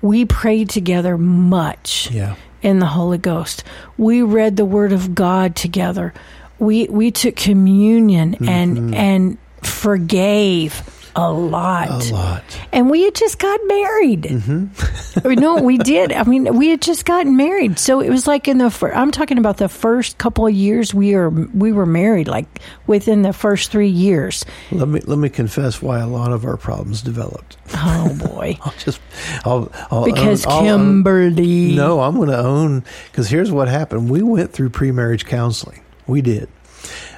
We 0.00 0.24
prayed 0.24 0.68
together 0.68 1.16
much 1.16 2.10
Yeah. 2.10 2.34
In 2.62 2.78
the 2.78 2.86
Holy 2.86 3.18
Ghost. 3.18 3.64
We 3.98 4.22
read 4.22 4.56
the 4.56 4.64
Word 4.64 4.92
of 4.92 5.14
God 5.14 5.54
together. 5.56 6.14
We 6.58 6.86
we 6.88 7.10
took 7.10 7.36
communion 7.36 8.36
and 8.48 8.76
mm-hmm. 8.76 8.94
and 8.94 9.38
forgave 9.62 10.82
a 11.14 11.30
lot. 11.32 12.10
A 12.10 12.12
lot. 12.14 12.44
And 12.72 12.90
we 12.90 13.02
had 13.02 13.14
just 13.14 13.38
got 13.38 13.60
married. 13.66 14.22
Mm-hmm. 14.22 15.32
No, 15.40 15.62
we 15.62 15.76
did. 15.92 16.12
I 16.12 16.24
mean, 16.24 16.56
we 16.56 16.68
had 16.70 16.80
just 16.80 17.04
gotten 17.04 17.36
married, 17.36 17.78
so 17.78 18.00
it 18.00 18.08
was 18.10 18.26
like 18.26 18.48
in 18.48 18.58
the. 18.58 18.70
Fir- 18.70 18.92
I'm 18.94 19.10
talking 19.10 19.36
about 19.38 19.58
the 19.58 19.68
first 19.68 20.16
couple 20.18 20.46
of 20.46 20.54
years 20.54 20.94
we 20.94 21.14
are 21.14 21.28
we 21.28 21.72
were 21.72 21.84
married, 21.86 22.28
like 22.28 22.46
within 22.86 23.22
the 23.22 23.32
first 23.32 23.70
three 23.70 23.88
years. 23.88 24.44
Let 24.70 24.88
me 24.88 25.00
let 25.00 25.18
me 25.18 25.28
confess 25.28 25.82
why 25.82 25.98
a 26.00 26.06
lot 26.06 26.32
of 26.32 26.44
our 26.46 26.56
problems 26.56 27.02
developed. 27.02 27.56
Oh 27.74 28.16
boy, 28.34 28.56
I'll 28.62 28.74
just 28.78 29.00
I'll, 29.44 29.70
I'll 29.90 30.04
because 30.06 30.46
own, 30.46 30.52
I'll 30.52 30.58
own- 30.74 30.78
Kimberly. 31.04 31.74
no, 31.74 32.00
I'm 32.00 32.16
going 32.16 32.30
to 32.30 32.38
own 32.38 32.84
because 33.10 33.28
here's 33.28 33.52
what 33.52 33.68
happened. 33.68 34.08
We 34.08 34.22
went 34.22 34.52
through 34.52 34.70
pre-marriage 34.70 35.26
counseling. 35.26 35.82
We 36.06 36.22
did, 36.22 36.48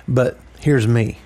but 0.09 0.39
here's 0.61 0.87
me. 0.89 1.19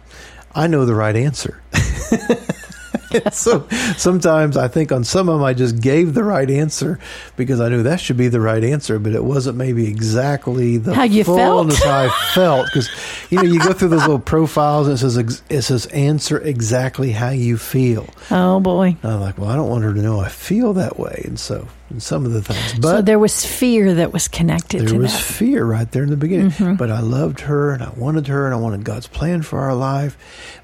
I 0.55 0.67
know 0.67 0.85
the 0.85 0.95
right 0.95 1.17
answer. 1.17 1.63
so 3.33 3.67
sometimes 3.97 4.57
I 4.57 4.69
think 4.69 4.93
on 4.93 5.03
some 5.05 5.29
of 5.29 5.37
them 5.37 5.45
I 5.45 5.55
just 5.55 5.81
gave 5.81 6.15
the 6.15 6.25
right 6.25 6.49
answer 6.51 6.99
because 7.37 7.61
I 7.61 7.69
knew 7.69 7.83
that 7.85 8.01
should 8.01 8.17
be 8.17 8.29
the 8.29 8.41
right 8.41 8.63
answer, 8.63 8.99
but 8.99 9.13
it 9.15 9.25
wasn't 9.25 9.57
maybe 9.57 9.87
exactly 9.87 10.77
the 10.77 10.95
How 10.95 11.05
you 11.05 11.25
felt? 11.25 11.39
fullness 11.39 11.83
how 11.83 12.07
I 12.07 12.09
felt 12.35 12.67
because 12.67 12.89
you 13.31 13.37
know 13.39 13.45
you 13.45 13.61
go 13.61 13.73
through 13.73 13.89
those 13.89 14.03
little 14.03 14.19
profiles 14.19 14.87
and 14.89 14.95
it 14.95 14.99
says 14.99 15.19
ex- 15.19 15.43
it 15.49 15.63
says 15.63 15.87
answer 15.87 16.39
exactly 16.39 17.13
how 17.13 17.31
you 17.31 17.57
feel. 17.57 18.09
Oh 18.31 18.61
boy. 18.61 18.97
And 19.03 19.13
I'm 19.13 19.21
like, 19.21 19.39
well, 19.39 19.49
I 19.51 19.57
don't 19.57 19.69
want 19.69 19.85
her 19.85 19.95
to 19.95 20.03
know 20.03 20.21
I 20.21 20.29
feel 20.29 20.73
that 20.75 20.99
way, 20.99 21.23
and 21.25 21.39
so 21.41 21.67
and 21.91 22.03
some 22.03 22.27
of 22.27 22.33
the 22.33 22.43
things, 22.43 22.79
but 22.81 22.97
so 22.97 23.03
there 23.03 23.19
was 23.19 23.45
fear 23.45 23.95
that 23.95 24.13
was 24.13 24.29
connected 24.29 24.79
to 24.79 24.85
it. 24.85 24.89
there 24.91 24.99
was 24.99 25.13
that. 25.13 25.23
fear 25.23 25.65
right 25.65 25.91
there 25.91 26.03
in 26.03 26.11
the 26.11 26.17
beginning. 26.17 26.51
Mm-hmm. 26.51 26.75
But 26.75 26.91
I 26.91 27.01
loved 27.01 27.41
her 27.41 27.73
and 27.73 27.83
I 27.83 27.91
wanted 27.91 28.27
her 28.27 28.45
and 28.47 28.55
I 28.55 28.59
wanted 28.59 28.85
God's 28.85 29.07
plan 29.07 29.43
for 29.43 29.61
our 29.61 29.75
life. 29.75 30.17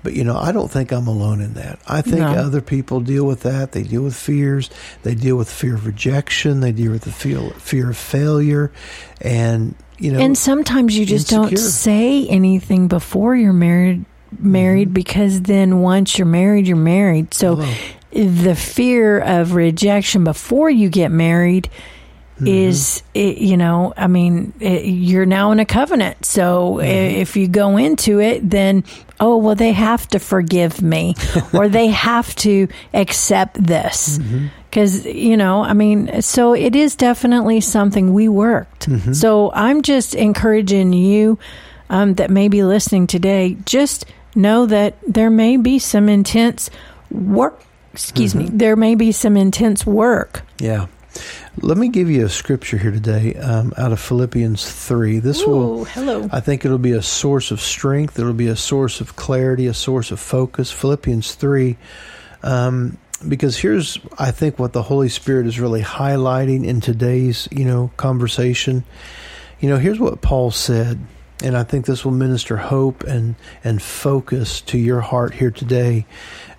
But 0.03 0.13
you 0.15 0.25
know, 0.25 0.37
I 0.37 0.53
don't 0.53 0.71
think 0.71 0.93
I'm 0.93 1.07
alone 1.07 1.41
in 1.41 1.55
that. 1.55 1.79
I 1.87 2.03
think 2.03 2.19
No. 2.19 2.27
other 2.35 2.61
people 2.61 3.01
deal 3.01 3.25
with 3.25 3.41
that. 3.43 3.73
They 3.73 3.83
deal 3.83 4.03
with 4.03 4.17
fears. 4.17 4.71
They 5.03 5.15
deal 5.15 5.37
with 5.37 5.51
fear 5.51 5.75
of 5.75 5.87
rejection. 5.87 6.61
They 6.61 6.73
deal 6.73 6.93
with 6.93 7.03
the 7.03 7.13
feel, 7.13 7.51
fear 7.51 7.91
of 7.91 7.97
failure. 7.97 8.71
And 9.21 9.75
you 9.99 10.13
know, 10.13 10.19
and 10.19 10.37
sometimes 10.37 10.97
you 10.97 11.07
just 11.07 11.31
don't 11.31 11.57
say 11.57 12.27
anything 12.29 12.89
before 12.89 13.37
you're 13.37 13.53
married 13.53 14.05
married 14.37 14.93
because 14.93 15.43
then 15.43 15.81
once 15.81 16.19
you're 16.19 16.27
married 16.27 16.67
you're 16.67 16.77
married 16.77 17.33
so 17.33 17.55
Hello. 17.55 17.73
The 18.15 18.55
fear 18.55 19.19
of 19.19 19.55
rejection 19.55 20.25
before 20.25 20.71
you 20.71 20.89
get 20.89 21.11
married 21.11 21.69
mm-hmm. 22.37 22.47
is 22.47 23.03
it, 23.13 23.39
you 23.39 23.57
know 23.57 23.93
i 23.97 24.07
mean 24.07 24.53
it, 24.61 24.85
you're 24.85 25.27
now 25.27 25.53
in 25.53 25.61
a 25.61 25.65
covenant. 25.65 26.25
So 26.25 26.75
mm-hmm. 26.75 26.81
i 26.81 27.21
if 27.21 27.37
you 27.37 27.49
go 27.49 27.77
into 27.77 28.21
it 28.21 28.49
then 28.49 28.85
oh 29.21 29.37
well 29.39 29.55
they 29.55 29.73
have 29.73 30.07
to 30.09 30.19
forgive 30.19 30.81
me 30.81 31.15
or 31.53 31.69
they 31.69 31.89
have 31.89 32.35
to 32.37 32.69
accept 32.93 33.63
this. 33.63 34.19
Mm-hmm. 34.19 34.47
Because 34.71 35.07
you 35.07 35.37
know 35.37 35.63
i 35.63 35.73
mean 35.73 36.23
so 36.23 36.53
it 36.53 36.75
is 36.75 36.97
definitely 36.97 37.61
something 37.61 38.13
we 38.13 38.29
worked. 38.29 38.89
So 39.15 39.53
i'm 39.53 39.83
just 39.83 40.15
encouraging 40.15 40.93
you 40.93 41.39
um, 41.91 42.15
that 42.15 42.31
may 42.31 42.49
be 42.49 42.65
listening 42.65 43.07
today 43.07 43.57
just 43.65 44.07
know 44.35 44.67
that 44.67 44.97
there 45.07 45.31
may 45.31 45.57
be 45.57 45.79
some 45.79 46.09
intense 46.09 46.71
work 47.11 47.63
excuse 47.95 48.35
me 48.35 48.49
there 48.53 48.77
may 48.77 48.95
be 48.95 49.13
some 49.13 49.37
intense 49.37 49.87
work 49.87 50.43
Yeah. 50.59 50.87
Let 51.61 51.79
me 51.79 51.89
give 51.89 52.11
you 52.11 52.27
a 52.27 52.29
scripture 52.29 52.77
here 52.77 52.91
today 52.91 53.35
um, 53.37 53.73
out 53.79 53.93
of 53.93 54.01
Philippians 54.01 54.69
3. 54.69 55.21
This 55.21 55.47
will, 55.47 55.83
Ooh, 55.83 55.85
hello. 55.85 56.29
I 56.33 56.41
think 56.41 56.65
it'll 56.65 56.79
be 56.79 56.91
a 56.91 57.03
source 57.03 57.53
of 57.53 57.61
strength. 57.61 58.19
It'll 58.19 58.33
be 58.33 58.49
a 58.49 58.57
source 58.57 59.01
of 59.01 59.15
clarity, 59.15 59.69
a 59.69 59.75
source 59.75 60.11
of 60.11 60.19
focus. 60.19 60.73
Philippians 60.73 61.37
3. 61.37 61.77
Um, 62.43 62.99
because 63.29 63.57
here's, 63.57 63.99
I 64.19 64.33
think, 64.33 64.59
what 64.59 64.73
the 64.73 64.83
Holy 64.83 65.09
Spirit 65.09 65.47
is 65.47 65.61
really 65.61 65.83
highlighting 65.83 66.67
in 66.67 66.81
today's, 66.81 67.49
you 67.53 67.65
know, 67.65 67.93
conversation. 67.97 68.83
You 69.61 69.69
know, 69.69 69.77
here's 69.77 70.01
what 70.01 70.21
Paul 70.21 70.51
said, 70.51 70.99
and 71.43 71.57
I 71.57 71.63
think 71.63 71.87
this 71.87 72.05
will 72.05 72.13
minister 72.13 72.57
hope 72.57 73.05
and 73.05 73.37
and 73.63 73.81
focus 73.81 74.61
to 74.63 74.79
your 74.79 75.01
heart 75.01 75.35
here 75.35 75.51
today. 75.51 76.07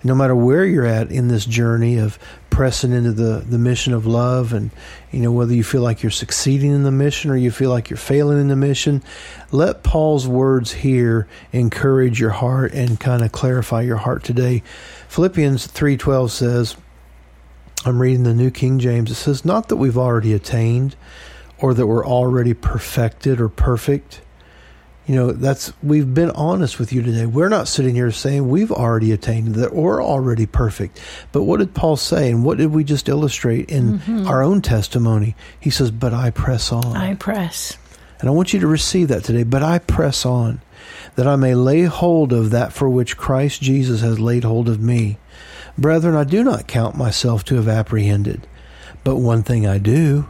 No 0.06 0.14
matter 0.14 0.34
where 0.36 0.64
you're 0.64 0.86
at 0.86 1.10
in 1.10 1.28
this 1.28 1.44
journey 1.44 1.98
of 1.98 2.18
pressing 2.48 2.92
into 2.92 3.12
the 3.12 3.44
the 3.46 3.58
mission 3.58 3.92
of 3.92 4.06
love, 4.06 4.52
and 4.52 4.70
you 5.10 5.20
know 5.20 5.32
whether 5.32 5.52
you 5.52 5.64
feel 5.64 5.82
like 5.82 6.02
you're 6.02 6.10
succeeding 6.10 6.72
in 6.72 6.84
the 6.84 6.92
mission 6.92 7.30
or 7.30 7.36
you 7.36 7.50
feel 7.50 7.70
like 7.70 7.90
you're 7.90 7.96
failing 7.96 8.40
in 8.40 8.48
the 8.48 8.56
mission, 8.56 9.02
let 9.50 9.82
Paul's 9.82 10.28
words 10.28 10.72
here 10.72 11.26
encourage 11.52 12.20
your 12.20 12.30
heart 12.30 12.72
and 12.72 12.98
kind 13.00 13.22
of 13.22 13.32
clarify 13.32 13.82
your 13.82 13.96
heart 13.96 14.22
today. 14.22 14.62
Philippians 15.08 15.66
three 15.66 15.96
twelve 15.96 16.30
says. 16.32 16.76
I'm 17.84 18.02
reading 18.02 18.24
the 18.24 18.34
New 18.34 18.50
King 18.50 18.80
James. 18.80 19.12
It 19.12 19.14
says, 19.14 19.44
Not 19.44 19.68
that 19.68 19.76
we've 19.76 19.98
already 19.98 20.32
attained 20.32 20.96
or 21.58 21.72
that 21.72 21.86
we're 21.86 22.04
already 22.04 22.52
perfected 22.52 23.40
or 23.40 23.48
perfect. 23.48 24.22
You 25.06 25.14
know, 25.14 25.32
that's 25.32 25.72
we've 25.84 26.12
been 26.12 26.30
honest 26.30 26.80
with 26.80 26.92
you 26.92 27.00
today. 27.00 27.26
We're 27.26 27.48
not 27.48 27.68
sitting 27.68 27.94
here 27.94 28.10
saying 28.10 28.48
we've 28.48 28.72
already 28.72 29.12
attained 29.12 29.54
that 29.54 29.72
we're 29.72 30.02
already 30.02 30.46
perfect. 30.46 31.00
But 31.30 31.44
what 31.44 31.58
did 31.58 31.74
Paul 31.74 31.96
say 31.96 32.30
and 32.30 32.44
what 32.44 32.58
did 32.58 32.72
we 32.72 32.82
just 32.82 33.08
illustrate 33.08 33.70
in 33.70 34.00
mm-hmm. 34.00 34.26
our 34.26 34.42
own 34.42 34.62
testimony? 34.62 35.36
He 35.60 35.70
says, 35.70 35.92
But 35.92 36.12
I 36.12 36.30
press 36.30 36.72
on. 36.72 36.96
I 36.96 37.14
press. 37.14 37.78
And 38.18 38.28
I 38.28 38.32
want 38.32 38.52
you 38.52 38.60
to 38.60 38.66
receive 38.66 39.08
that 39.08 39.24
today. 39.24 39.44
But 39.44 39.62
I 39.62 39.78
press 39.78 40.26
on, 40.26 40.60
that 41.14 41.26
I 41.26 41.36
may 41.36 41.54
lay 41.54 41.82
hold 41.82 42.32
of 42.32 42.50
that 42.50 42.72
for 42.72 42.88
which 42.88 43.16
Christ 43.16 43.62
Jesus 43.62 44.00
has 44.00 44.18
laid 44.18 44.42
hold 44.42 44.68
of 44.68 44.80
me. 44.80 45.18
Brethren, 45.78 46.16
I 46.16 46.24
do 46.24 46.42
not 46.42 46.66
count 46.66 46.96
myself 46.96 47.44
to 47.44 47.56
have 47.56 47.68
apprehended. 47.68 48.46
But 49.04 49.16
one 49.16 49.42
thing 49.42 49.66
I 49.66 49.78
do, 49.78 50.28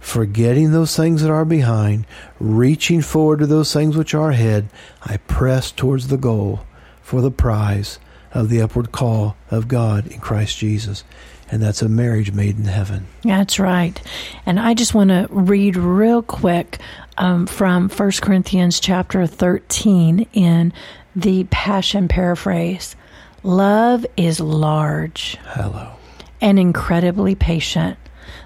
forgetting 0.00 0.72
those 0.72 0.96
things 0.96 1.22
that 1.22 1.30
are 1.30 1.44
behind, 1.44 2.06
reaching 2.40 3.02
forward 3.02 3.38
to 3.38 3.46
those 3.46 3.72
things 3.72 3.96
which 3.96 4.14
are 4.14 4.30
ahead, 4.30 4.68
I 5.02 5.18
press 5.18 5.70
towards 5.70 6.08
the 6.08 6.16
goal 6.16 6.60
for 7.02 7.20
the 7.20 7.30
prize 7.30 7.98
of 8.32 8.48
the 8.48 8.62
upward 8.62 8.92
call 8.92 9.36
of 9.50 9.68
God 9.68 10.06
in 10.08 10.20
Christ 10.20 10.58
Jesus. 10.58 11.04
And 11.50 11.60
that's 11.62 11.82
a 11.82 11.88
marriage 11.88 12.32
made 12.32 12.56
in 12.58 12.64
heaven. 12.64 13.06
That's 13.22 13.58
right. 13.58 14.00
And 14.46 14.58
I 14.58 14.74
just 14.74 14.94
want 14.94 15.10
to 15.10 15.26
read 15.30 15.76
real 15.76 16.22
quick 16.22 16.78
um, 17.18 17.46
from 17.46 17.88
1 17.88 18.10
Corinthians 18.22 18.78
chapter 18.78 19.26
13 19.26 20.26
in 20.32 20.72
the 21.16 21.44
Passion 21.50 22.06
paraphrase. 22.06 22.94
Love 23.42 24.06
is 24.16 24.38
large 24.38 25.36
Hello. 25.42 25.92
and 26.40 26.58
incredibly 26.58 27.34
patient. 27.34 27.98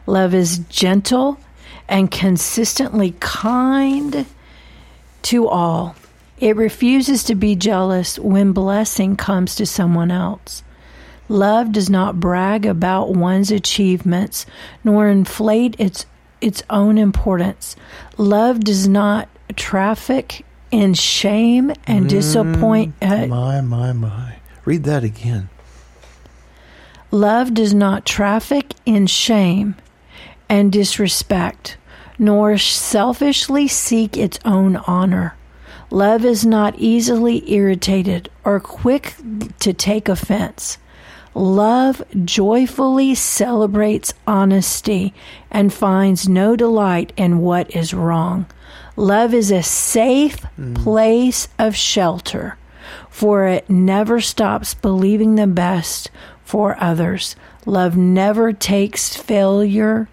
Love 0.06 0.32
is 0.32 0.58
gentle 0.70 1.38
and 1.88 2.10
consistently 2.10 3.14
kind 3.20 4.26
to 5.22 5.48
all. 5.48 5.96
It 6.38 6.56
refuses 6.56 7.24
to 7.24 7.34
be 7.34 7.56
jealous 7.56 8.18
when 8.18 8.52
blessing 8.52 9.16
comes 9.16 9.54
to 9.56 9.66
someone 9.66 10.10
else. 10.10 10.62
Love 11.28 11.72
does 11.72 11.88
not 11.88 12.20
brag 12.20 12.66
about 12.66 13.14
one's 13.14 13.50
achievements 13.50 14.44
nor 14.82 15.08
inflate 15.08 15.74
its 15.78 16.06
its 16.40 16.62
own 16.68 16.98
importance. 16.98 17.74
Love 18.18 18.60
does 18.60 18.86
not 18.86 19.28
traffic 19.56 20.44
in 20.70 20.92
shame 20.92 21.72
and 21.86 22.08
disappoint 22.08 22.94
uh, 23.00 23.26
My, 23.26 23.62
my, 23.62 23.92
my. 23.92 24.36
Read 24.66 24.84
that 24.84 25.04
again. 25.04 25.48
Love 27.10 27.54
does 27.54 27.72
not 27.72 28.04
traffic 28.04 28.74
in 28.84 29.06
shame 29.06 29.76
and 30.54 30.70
disrespect, 30.70 31.76
nor 32.16 32.56
selfishly 32.56 33.66
seek 33.66 34.16
its 34.16 34.38
own 34.44 34.76
honor. 34.76 35.34
Love 35.90 36.24
is 36.24 36.46
not 36.46 36.78
easily 36.78 37.52
irritated 37.52 38.30
or 38.44 38.60
quick 38.60 39.16
to 39.58 39.72
take 39.72 40.08
offense. 40.08 40.78
Love 41.34 42.00
joyfully 42.24 43.16
celebrates 43.16 44.14
honesty 44.28 45.12
and 45.50 45.74
finds 45.74 46.28
no 46.28 46.54
delight 46.54 47.12
in 47.16 47.40
what 47.40 47.74
is 47.74 47.92
wrong. 47.92 48.46
Love 48.94 49.34
is 49.34 49.50
a 49.50 49.60
safe 49.60 50.38
mm. 50.56 50.76
place 50.76 51.48
of 51.58 51.74
shelter, 51.74 52.56
for 53.10 53.48
it 53.48 53.68
never 53.68 54.20
stops 54.20 54.72
believing 54.72 55.34
the 55.34 55.48
best 55.48 56.12
for 56.44 56.80
others. 56.80 57.34
Love 57.66 57.96
never 57.96 58.52
takes 58.52 59.16
failure 59.16 60.08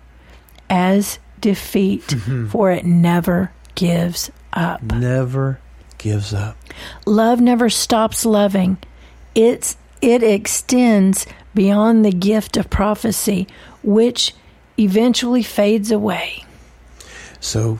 as 0.72 1.20
defeat, 1.40 2.08
mm-hmm. 2.08 2.48
for 2.48 2.72
it 2.72 2.86
never 2.86 3.52
gives 3.76 4.32
up. 4.54 4.82
Never 4.82 5.60
gives 5.98 6.34
up. 6.34 6.58
Love 7.06 7.42
never 7.42 7.70
stops 7.70 8.26
loving. 8.26 8.78
It's 9.36 9.78
it 10.02 10.24
extends 10.24 11.28
beyond 11.54 12.04
the 12.04 12.12
gift 12.12 12.58
of 12.58 12.70
prophecy, 12.70 13.48
which 13.84 14.34
eventually 14.80 15.44
fades 15.44 15.92
away. 15.92 16.44
So 17.40 17.80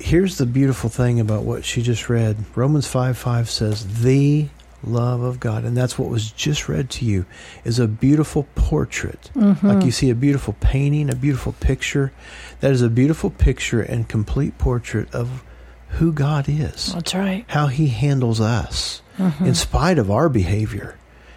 here's 0.00 0.38
the 0.38 0.46
beautiful 0.46 0.88
thing 0.90 1.20
about 1.20 1.44
what 1.44 1.64
she 1.64 1.82
just 1.82 2.08
read. 2.08 2.36
Romans 2.56 2.86
5 2.86 3.16
5 3.16 3.50
says, 3.50 4.02
The 4.02 4.48
love 4.82 5.22
of 5.22 5.40
God. 5.40 5.64
And 5.64 5.76
that's 5.76 5.98
what 5.98 6.08
was 6.08 6.30
just 6.30 6.68
read 6.68 6.90
to 6.90 7.04
you 7.04 7.26
is 7.64 7.78
a 7.78 7.88
beautiful 7.88 8.46
portrait. 8.54 9.30
Mm-hmm. 9.34 9.66
Like 9.66 9.84
you 9.84 9.90
see 9.90 10.10
a 10.10 10.14
beautiful 10.14 10.54
painting, 10.60 11.10
a 11.10 11.16
beautiful 11.16 11.52
picture. 11.54 12.12
That 12.60 12.72
is 12.72 12.82
a 12.82 12.88
beautiful 12.88 13.30
picture 13.30 13.80
and 13.80 14.08
complete 14.08 14.58
portrait 14.58 15.12
of 15.14 15.44
who 15.90 16.12
God 16.12 16.48
is. 16.48 16.92
That's 16.92 17.14
right. 17.14 17.44
how 17.48 17.68
he 17.68 17.88
handles 17.88 18.40
us 18.40 19.02
mm-hmm. 19.18 19.46
in 19.46 19.54
spite 19.54 19.98
of 19.98 20.10
our 20.10 20.28
behavior, 20.28 20.96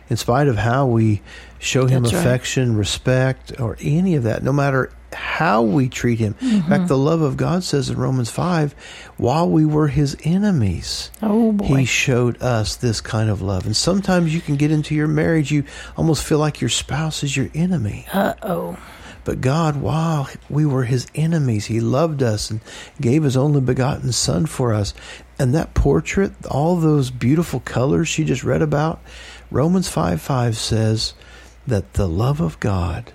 in 0.09 0.17
spite 0.17 0.47
of 0.47 0.57
how 0.57 0.85
we 0.87 1.21
show 1.59 1.87
him 1.87 2.03
That's 2.03 2.13
right. 2.13 2.19
affection, 2.19 2.75
respect, 2.75 3.59
or 3.59 3.77
any 3.79 4.15
of 4.15 4.23
that, 4.23 4.43
no 4.43 4.51
matter 4.51 4.91
how 5.13 5.61
we 5.61 5.89
treat 5.89 6.19
him. 6.19 6.35
In 6.41 6.63
fact, 6.63 6.87
the 6.87 6.97
love 6.97 7.21
of 7.21 7.37
God 7.37 7.63
says 7.63 7.89
in 7.89 7.97
Romans 7.97 8.29
5 8.29 8.73
while 9.17 9.49
we 9.49 9.65
were 9.65 9.87
his 9.87 10.17
enemies, 10.23 11.11
Oh 11.21 11.57
he 11.63 11.85
showed 11.85 12.41
us 12.41 12.75
this 12.75 13.01
kind 13.01 13.29
of 13.29 13.41
love. 13.41 13.65
And 13.65 13.75
sometimes 13.75 14.33
you 14.33 14.41
can 14.41 14.55
get 14.55 14.71
into 14.71 14.95
your 14.95 15.07
marriage, 15.07 15.51
you 15.51 15.65
almost 15.97 16.23
feel 16.23 16.39
like 16.39 16.61
your 16.61 16.69
spouse 16.69 17.23
is 17.23 17.35
your 17.35 17.49
enemy. 17.53 18.05
Uh 18.11 18.33
oh. 18.41 18.77
But 19.23 19.41
God, 19.41 19.77
while 19.77 20.27
we 20.49 20.65
were 20.65 20.85
his 20.85 21.05
enemies, 21.13 21.67
he 21.67 21.79
loved 21.79 22.23
us 22.23 22.49
and 22.49 22.59
gave 22.99 23.23
his 23.23 23.37
only 23.37 23.61
begotten 23.61 24.11
son 24.11 24.47
for 24.47 24.73
us. 24.73 24.93
And 25.37 25.53
that 25.53 25.73
portrait, 25.73 26.33
all 26.49 26.77
those 26.77 27.11
beautiful 27.11 27.59
colors 27.59 28.07
she 28.07 28.23
just 28.23 28.43
read 28.43 28.61
about, 28.61 28.99
Romans 29.51 29.87
5 29.89 30.21
5 30.21 30.57
says 30.57 31.13
that 31.67 31.93
the 31.93 32.07
love 32.07 32.41
of 32.41 32.59
God 32.59 33.13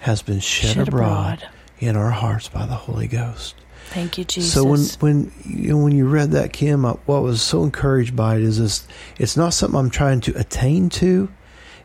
has 0.00 0.22
been 0.22 0.40
shed, 0.40 0.74
Shed 0.74 0.88
abroad, 0.88 1.42
abroad. 1.42 1.50
in 1.78 1.96
our 1.96 2.10
hearts 2.10 2.48
by 2.48 2.66
the 2.66 2.74
Holy 2.74 3.06
Ghost. 3.06 3.54
Thank 3.90 4.18
you, 4.18 4.24
Jesus. 4.24 4.52
So 4.52 4.64
when 4.64 4.80
when 5.00 5.32
you 5.44 5.70
know, 5.70 5.78
when 5.78 5.92
you 5.92 6.06
read 6.06 6.30
that, 6.32 6.52
Kim, 6.52 6.84
uh, 6.84 6.94
what 7.06 7.22
was 7.22 7.42
so 7.42 7.64
encouraged 7.64 8.14
by 8.14 8.36
it 8.36 8.42
is 8.42 8.58
this: 8.58 8.86
it's 9.18 9.36
not 9.36 9.52
something 9.52 9.78
I'm 9.78 9.90
trying 9.90 10.20
to 10.22 10.38
attain 10.38 10.88
to. 10.90 11.28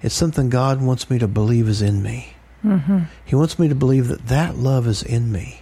It's 0.04 0.13
something 0.13 0.49
God 0.49 0.84
wants 0.84 1.10
me 1.10 1.17
to 1.17 1.28
believe 1.28 1.67
is 1.67 1.82
in 1.82 2.04
me. 2.04 2.36
Mm-hmm. 2.63 2.99
He 3.25 3.36
wants 3.36 3.58
me 3.58 3.67
to 3.69 3.75
believe 3.75 4.08
that 4.10 4.28
that 4.28 4.56
love 4.56 4.86
is 4.88 5.01
in 5.01 5.32
me, 5.32 5.62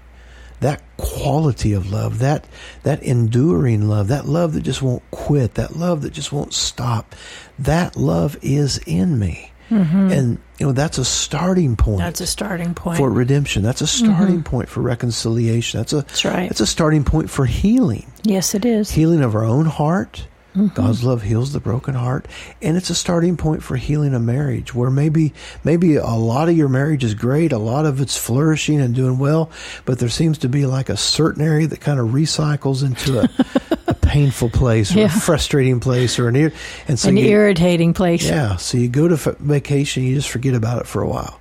that 0.59 0.81
quality 0.97 1.71
of 1.71 1.89
love, 1.89 2.19
that 2.19 2.45
that 2.83 3.01
enduring 3.03 3.87
love, 3.87 4.09
that 4.09 4.25
love 4.25 4.53
that 4.53 4.61
just 4.63 4.81
won't 4.81 5.03
quit, 5.11 5.53
that 5.53 5.77
love 5.77 6.01
that 6.01 6.11
just 6.11 6.33
won't 6.33 6.53
stop. 6.53 7.15
That 7.57 7.95
love 7.95 8.37
is 8.41 8.79
in 8.79 9.17
me. 9.17 9.52
Mm-hmm. 9.73 10.11
And 10.11 10.37
you 10.59 10.67
know 10.67 10.71
that's 10.71 10.97
a 10.97 11.05
starting 11.05 11.75
point. 11.75 11.99
That's 11.99 12.21
a 12.21 12.27
starting 12.27 12.73
point. 12.73 12.97
for 12.97 13.09
redemption. 13.09 13.63
That's 13.63 13.81
a 13.81 13.87
starting 13.87 14.37
mm-hmm. 14.37 14.43
point 14.43 14.69
for 14.69 14.81
reconciliation. 14.81 15.79
That's 15.79 15.93
a 15.93 16.01
That's 16.01 16.25
right. 16.25 16.47
That's 16.49 16.61
a 16.61 16.67
starting 16.67 17.03
point 17.03 17.29
for 17.29 17.45
healing. 17.45 18.11
yes, 18.23 18.53
it 18.53 18.65
is. 18.65 18.91
Healing 18.91 19.23
of 19.23 19.35
our 19.35 19.43
own 19.43 19.65
heart. 19.65 20.27
Mm-hmm. 20.55 20.75
God's 20.75 21.03
love 21.03 21.23
heals 21.23 21.51
the 21.51 21.59
broken 21.59 21.95
heart, 21.95 22.27
and 22.61 22.77
it's 22.77 22.91
a 22.91 22.95
starting 22.95 23.37
point 23.37 23.63
for 23.63 23.75
healing 23.75 24.13
a 24.13 24.19
marriage 24.19 24.75
where 24.75 24.91
maybe 24.91 25.33
maybe 25.63 25.95
a 25.95 26.05
lot 26.05 26.47
of 26.47 26.55
your 26.55 26.69
marriage 26.69 27.03
is 27.03 27.15
great, 27.15 27.51
a 27.51 27.57
lot 27.57 27.87
of 27.87 27.99
it's 27.99 28.15
flourishing 28.15 28.79
and 28.79 28.93
doing 28.93 29.17
well, 29.17 29.49
but 29.85 29.97
there 29.97 30.09
seems 30.09 30.37
to 30.39 30.49
be 30.49 30.67
like 30.67 30.89
a 30.89 30.97
certain 30.97 31.41
area 31.41 31.65
that 31.65 31.81
kind 31.81 31.99
of 31.99 32.09
recycles 32.09 32.83
into 32.83 33.21
a 33.21 33.82
painful 34.03 34.49
place 34.49 34.95
or 34.95 34.99
Yeah. 34.99 35.05
a 35.05 35.09
frustrating 35.09 35.79
place 35.79 36.19
or 36.19 36.27
an 36.27 36.35
ir- 36.35 36.53
and 36.87 36.99
so 36.99 37.09
An 37.09 37.17
you, 37.17 37.25
irritating 37.27 37.93
place. 37.93 38.23
yeah, 38.23 38.57
so 38.57 38.77
you 38.77 38.89
go 38.89 39.07
to 39.07 39.15
f- 39.15 39.37
vacation, 39.39 40.03
you 40.03 40.15
just 40.15 40.29
forget 40.29 40.53
about 40.53 40.79
it 40.81 40.87
for 40.87 41.01
a 41.01 41.07
while, 41.07 41.39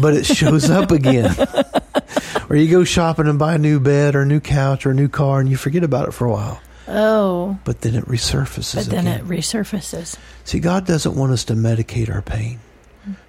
but 0.00 0.14
it 0.14 0.26
shows 0.26 0.68
up 0.70 0.90
again. 0.90 1.34
or 2.50 2.56
you 2.56 2.70
go 2.70 2.84
shopping 2.84 3.26
and 3.26 3.38
buy 3.38 3.54
a 3.54 3.58
new 3.58 3.80
bed 3.80 4.14
or 4.14 4.22
a 4.22 4.26
new 4.26 4.40
couch 4.40 4.84
or 4.86 4.90
a 4.90 4.94
new 4.94 5.08
car, 5.08 5.40
and 5.40 5.48
you 5.48 5.56
forget 5.56 5.82
about 5.84 6.08
it 6.08 6.12
for 6.12 6.26
a 6.26 6.30
while, 6.32 6.60
Oh, 6.88 7.58
but 7.64 7.80
then 7.80 7.94
it 7.94 8.04
resurfaces 8.06 8.74
but 8.74 8.86
then 8.86 9.06
again. 9.06 9.20
it 9.20 9.26
resurfaces. 9.28 10.16
See, 10.44 10.60
God 10.60 10.86
doesn't 10.86 11.14
want 11.16 11.32
us 11.32 11.44
to 11.44 11.54
medicate 11.54 12.12
our 12.14 12.20
pain, 12.22 12.58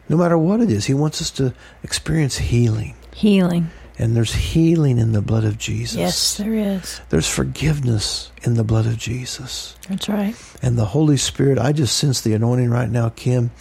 no 0.09 0.17
matter 0.17 0.37
what 0.37 0.59
it 0.59 0.69
is. 0.69 0.85
He 0.85 0.93
wants 0.93 1.21
us 1.21 1.31
to 1.31 1.53
experience 1.83 2.37
healing, 2.37 2.95
Healing. 3.13 3.69
And 3.97 4.15
there's 4.15 4.33
healing 4.33 4.97
in 4.97 5.13
the 5.13 5.21
blood 5.21 5.45
of 5.45 5.57
Jesus. 5.57 5.97
Yes, 5.97 6.37
there 6.37 6.53
is. 6.53 7.01
There's 7.09 7.29
forgiveness 7.29 8.31
in 8.43 8.55
the 8.55 8.63
blood 8.63 8.85
of 8.85 8.97
Jesus. 8.97 9.75
That's 9.89 10.09
right. 10.09 10.35
And 10.61 10.77
the 10.77 10.85
Holy 10.85 11.17
Spirit, 11.17 11.57
I 11.57 11.71
just 11.71 11.97
sense 11.97 12.21
the 12.21 12.33
anointing 12.33 12.69
right 12.69 12.89
now, 12.89 13.09
Kim. 13.09 13.51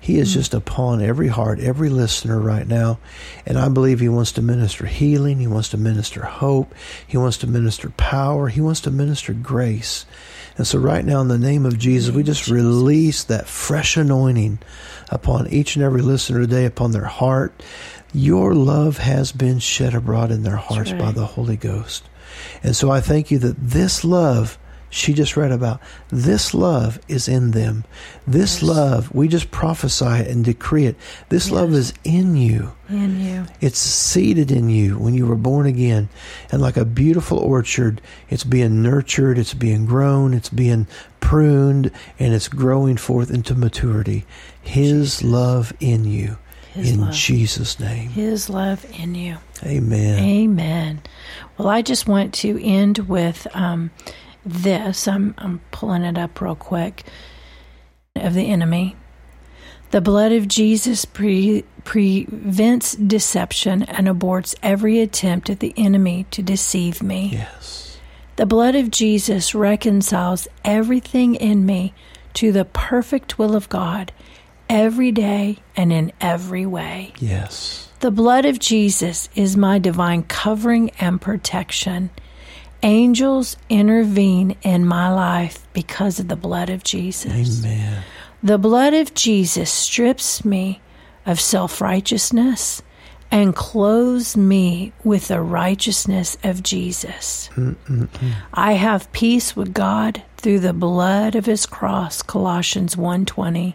He 0.00 0.18
is 0.18 0.32
hmm. 0.32 0.40
just 0.40 0.54
upon 0.54 1.00
every 1.00 1.28
heart, 1.28 1.60
every 1.60 1.88
listener 1.88 2.40
right 2.40 2.66
now. 2.66 2.98
And 3.46 3.56
I 3.56 3.68
believe 3.68 4.00
He 4.00 4.08
wants 4.08 4.32
to 4.32 4.42
minister 4.42 4.86
healing. 4.86 5.38
He 5.38 5.46
wants 5.46 5.68
to 5.70 5.76
minister 5.76 6.22
hope. 6.22 6.74
He 7.06 7.16
wants 7.16 7.38
to 7.38 7.46
minister 7.46 7.90
power. 7.90 8.48
He 8.48 8.60
wants 8.60 8.80
to 8.80 8.90
minister 8.90 9.32
grace. 9.32 10.04
And 10.58 10.66
so, 10.66 10.78
right 10.78 11.04
now, 11.04 11.20
in 11.20 11.28
the 11.28 11.38
name 11.38 11.64
of 11.64 11.78
Jesus, 11.78 12.14
we 12.14 12.22
just 12.22 12.48
release 12.48 13.24
that 13.24 13.46
fresh 13.46 13.96
anointing 13.96 14.58
upon 15.08 15.48
each 15.48 15.76
and 15.76 15.84
every 15.84 16.02
listener 16.02 16.40
today, 16.40 16.66
upon 16.66 16.90
their 16.90 17.04
heart. 17.04 17.62
Your 18.12 18.54
love 18.54 18.98
has 18.98 19.32
been 19.32 19.58
shed 19.58 19.94
abroad 19.94 20.30
in 20.30 20.42
their 20.42 20.56
hearts 20.56 20.92
by 20.92 21.12
the 21.12 21.26
Holy 21.26 21.56
Ghost. 21.56 22.04
And 22.62 22.76
so 22.76 22.90
I 22.90 23.00
thank 23.00 23.30
you 23.30 23.38
that 23.38 23.56
this 23.58 24.04
love 24.04 24.58
she 24.92 25.14
just 25.14 25.38
read 25.38 25.52
about, 25.52 25.80
this 26.10 26.52
love 26.52 27.00
is 27.08 27.26
in 27.26 27.52
them. 27.52 27.84
This 28.26 28.62
love, 28.62 29.12
we 29.14 29.26
just 29.26 29.50
prophesy 29.50 30.04
it 30.04 30.28
and 30.28 30.44
decree 30.44 30.84
it. 30.84 30.96
This 31.30 31.50
love 31.50 31.72
is 31.72 31.94
in 32.04 32.36
you. 32.36 32.74
In 32.90 33.18
you. 33.18 33.46
It's 33.62 33.78
seated 33.78 34.52
in 34.52 34.68
you 34.68 34.98
when 34.98 35.14
you 35.14 35.26
were 35.26 35.34
born 35.34 35.64
again. 35.64 36.10
And 36.50 36.60
like 36.60 36.76
a 36.76 36.84
beautiful 36.84 37.38
orchard, 37.38 38.02
it's 38.28 38.44
being 38.44 38.82
nurtured, 38.82 39.38
it's 39.38 39.54
being 39.54 39.86
grown, 39.86 40.34
it's 40.34 40.50
being 40.50 40.86
pruned, 41.20 41.90
and 42.18 42.34
it's 42.34 42.48
growing 42.48 42.98
forth 42.98 43.30
into 43.30 43.54
maturity. 43.54 44.26
His 44.60 45.24
love 45.24 45.72
in 45.80 46.04
you. 46.04 46.36
His 46.72 46.92
in 46.92 47.00
love. 47.02 47.12
Jesus' 47.12 47.78
name. 47.78 48.10
His 48.10 48.48
love 48.48 48.84
in 48.98 49.14
you. 49.14 49.36
Amen. 49.62 50.18
Amen. 50.18 51.02
Well, 51.58 51.68
I 51.68 51.82
just 51.82 52.08
want 52.08 52.32
to 52.34 52.62
end 52.62 52.98
with 53.00 53.46
um, 53.54 53.90
this. 54.44 55.06
I'm, 55.06 55.34
I'm 55.38 55.60
pulling 55.70 56.02
it 56.02 56.16
up 56.16 56.40
real 56.40 56.56
quick. 56.56 57.04
Of 58.14 58.34
the 58.34 58.50
enemy. 58.50 58.96
The 59.90 60.00
blood 60.00 60.32
of 60.32 60.48
Jesus 60.48 61.04
pre- 61.04 61.64
prevents 61.84 62.94
deception 62.94 63.82
and 63.82 64.06
aborts 64.06 64.54
every 64.62 65.00
attempt 65.00 65.50
of 65.50 65.58
the 65.58 65.74
enemy 65.76 66.26
to 66.30 66.42
deceive 66.42 67.02
me. 67.02 67.30
Yes. 67.32 67.98
The 68.36 68.46
blood 68.46 68.74
of 68.74 68.90
Jesus 68.90 69.54
reconciles 69.54 70.48
everything 70.64 71.34
in 71.34 71.66
me 71.66 71.92
to 72.34 72.52
the 72.52 72.64
perfect 72.64 73.38
will 73.38 73.54
of 73.54 73.68
God 73.68 74.12
every 74.68 75.12
day 75.12 75.58
and 75.76 75.92
in 75.92 76.12
every 76.20 76.66
way. 76.66 77.12
Yes. 77.18 77.88
The 78.00 78.10
blood 78.10 78.44
of 78.44 78.58
Jesus 78.58 79.28
is 79.34 79.56
my 79.56 79.78
divine 79.78 80.24
covering 80.24 80.90
and 80.98 81.20
protection. 81.20 82.10
Angels 82.82 83.56
intervene 83.68 84.56
in 84.62 84.84
my 84.84 85.08
life 85.08 85.66
because 85.72 86.18
of 86.18 86.28
the 86.28 86.36
blood 86.36 86.68
of 86.68 86.82
Jesus. 86.82 87.64
Amen. 87.64 88.02
The 88.42 88.58
blood 88.58 88.92
of 88.92 89.14
Jesus 89.14 89.70
strips 89.70 90.44
me 90.44 90.80
of 91.24 91.40
self 91.40 91.80
righteousness 91.80 92.82
and 93.30 93.54
clothes 93.54 94.36
me 94.36 94.92
with 95.04 95.28
the 95.28 95.40
righteousness 95.40 96.36
of 96.42 96.62
Jesus. 96.62 97.48
I 98.52 98.72
have 98.72 99.10
peace 99.12 99.56
with 99.56 99.72
God 99.72 100.22
through 100.36 100.58
the 100.60 100.74
blood 100.74 101.34
of 101.34 101.46
his 101.46 101.64
cross, 101.64 102.20
Colossians 102.20 102.96
1:20. 102.96 103.74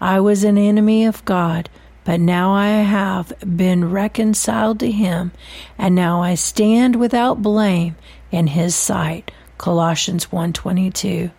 I 0.00 0.20
was 0.20 0.44
an 0.44 0.56
enemy 0.58 1.04
of 1.04 1.24
God, 1.24 1.68
but 2.04 2.20
now 2.20 2.52
I 2.52 2.68
have 2.68 3.32
been 3.56 3.90
reconciled 3.90 4.78
to 4.80 4.90
him, 4.90 5.32
and 5.76 5.94
now 5.94 6.22
I 6.22 6.34
stand 6.34 6.96
without 6.96 7.42
blame 7.42 7.96
in 8.30 8.48
his 8.48 8.74
sight, 8.74 9.30
Colossians 9.58 10.26
1:22. 10.26 11.30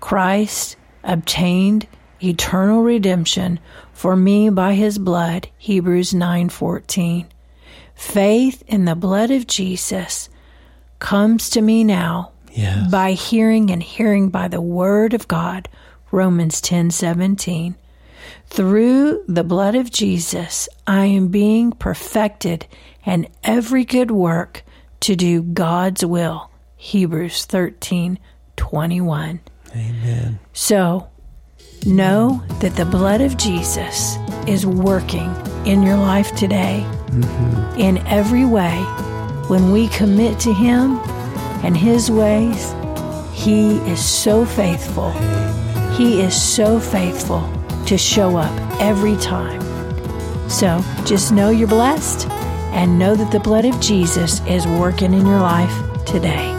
Christ 0.00 0.76
obtained 1.04 1.86
eternal 2.22 2.82
redemption 2.82 3.60
for 3.92 4.16
me 4.16 4.48
by 4.48 4.74
his 4.74 4.98
blood 4.98 5.48
Hebrews 5.58 6.12
9:14 6.12 7.26
faith 7.94 8.62
in 8.66 8.84
the 8.86 8.94
blood 8.94 9.30
of 9.30 9.46
Jesus 9.46 10.28
comes 10.98 11.50
to 11.50 11.60
me 11.60 11.84
now 11.84 12.30
Yes. 12.52 12.90
by 12.90 13.12
hearing 13.12 13.70
and 13.70 13.82
hearing 13.82 14.28
by 14.30 14.48
the 14.48 14.60
word 14.60 15.12
of 15.12 15.28
God 15.28 15.68
Romans 16.10 16.60
10:17 16.60 17.74
through 18.48 19.24
the 19.26 19.44
blood 19.44 19.74
of 19.74 19.90
Jesus 19.90 20.68
I 20.86 21.06
am 21.06 21.28
being 21.28 21.72
perfected 21.72 22.66
in 23.04 23.28
every 23.42 23.84
good 23.84 24.10
work 24.10 24.64
to 25.00 25.16
do 25.16 25.42
God's 25.42 26.04
will 26.04 26.50
Hebrews 26.76 27.46
13:21 27.46 29.40
Amen. 29.74 30.38
so, 30.52 31.08
know 31.86 32.42
that 32.60 32.76
the 32.76 32.84
blood 32.84 33.20
of 33.20 33.36
Jesus 33.36 34.16
is 34.46 34.64
working 34.64 35.34
in 35.66 35.82
your 35.82 35.96
life 35.96 36.34
today 36.36 36.84
mm-hmm. 36.86 37.80
in 37.80 37.98
every 38.06 38.44
way. 38.44 38.76
When 39.48 39.72
we 39.72 39.88
commit 39.88 40.38
to 40.40 40.52
Him 40.52 40.98
and 41.64 41.76
His 41.76 42.10
ways, 42.10 42.74
He 43.32 43.76
is 43.90 44.04
so 44.04 44.44
faithful. 44.44 45.10
He 45.92 46.20
is 46.20 46.40
so 46.40 46.78
faithful 46.78 47.40
to 47.86 47.98
show 47.98 48.36
up 48.36 48.52
every 48.80 49.16
time. 49.16 49.60
So, 50.48 50.82
just 51.04 51.32
know 51.32 51.50
you're 51.50 51.68
blessed 51.68 52.28
and 52.72 52.98
know 52.98 53.14
that 53.14 53.30
the 53.30 53.40
blood 53.40 53.64
of 53.64 53.80
Jesus 53.80 54.40
is 54.46 54.66
working 54.66 55.14
in 55.14 55.26
your 55.26 55.40
life 55.40 56.04
today. 56.04 56.50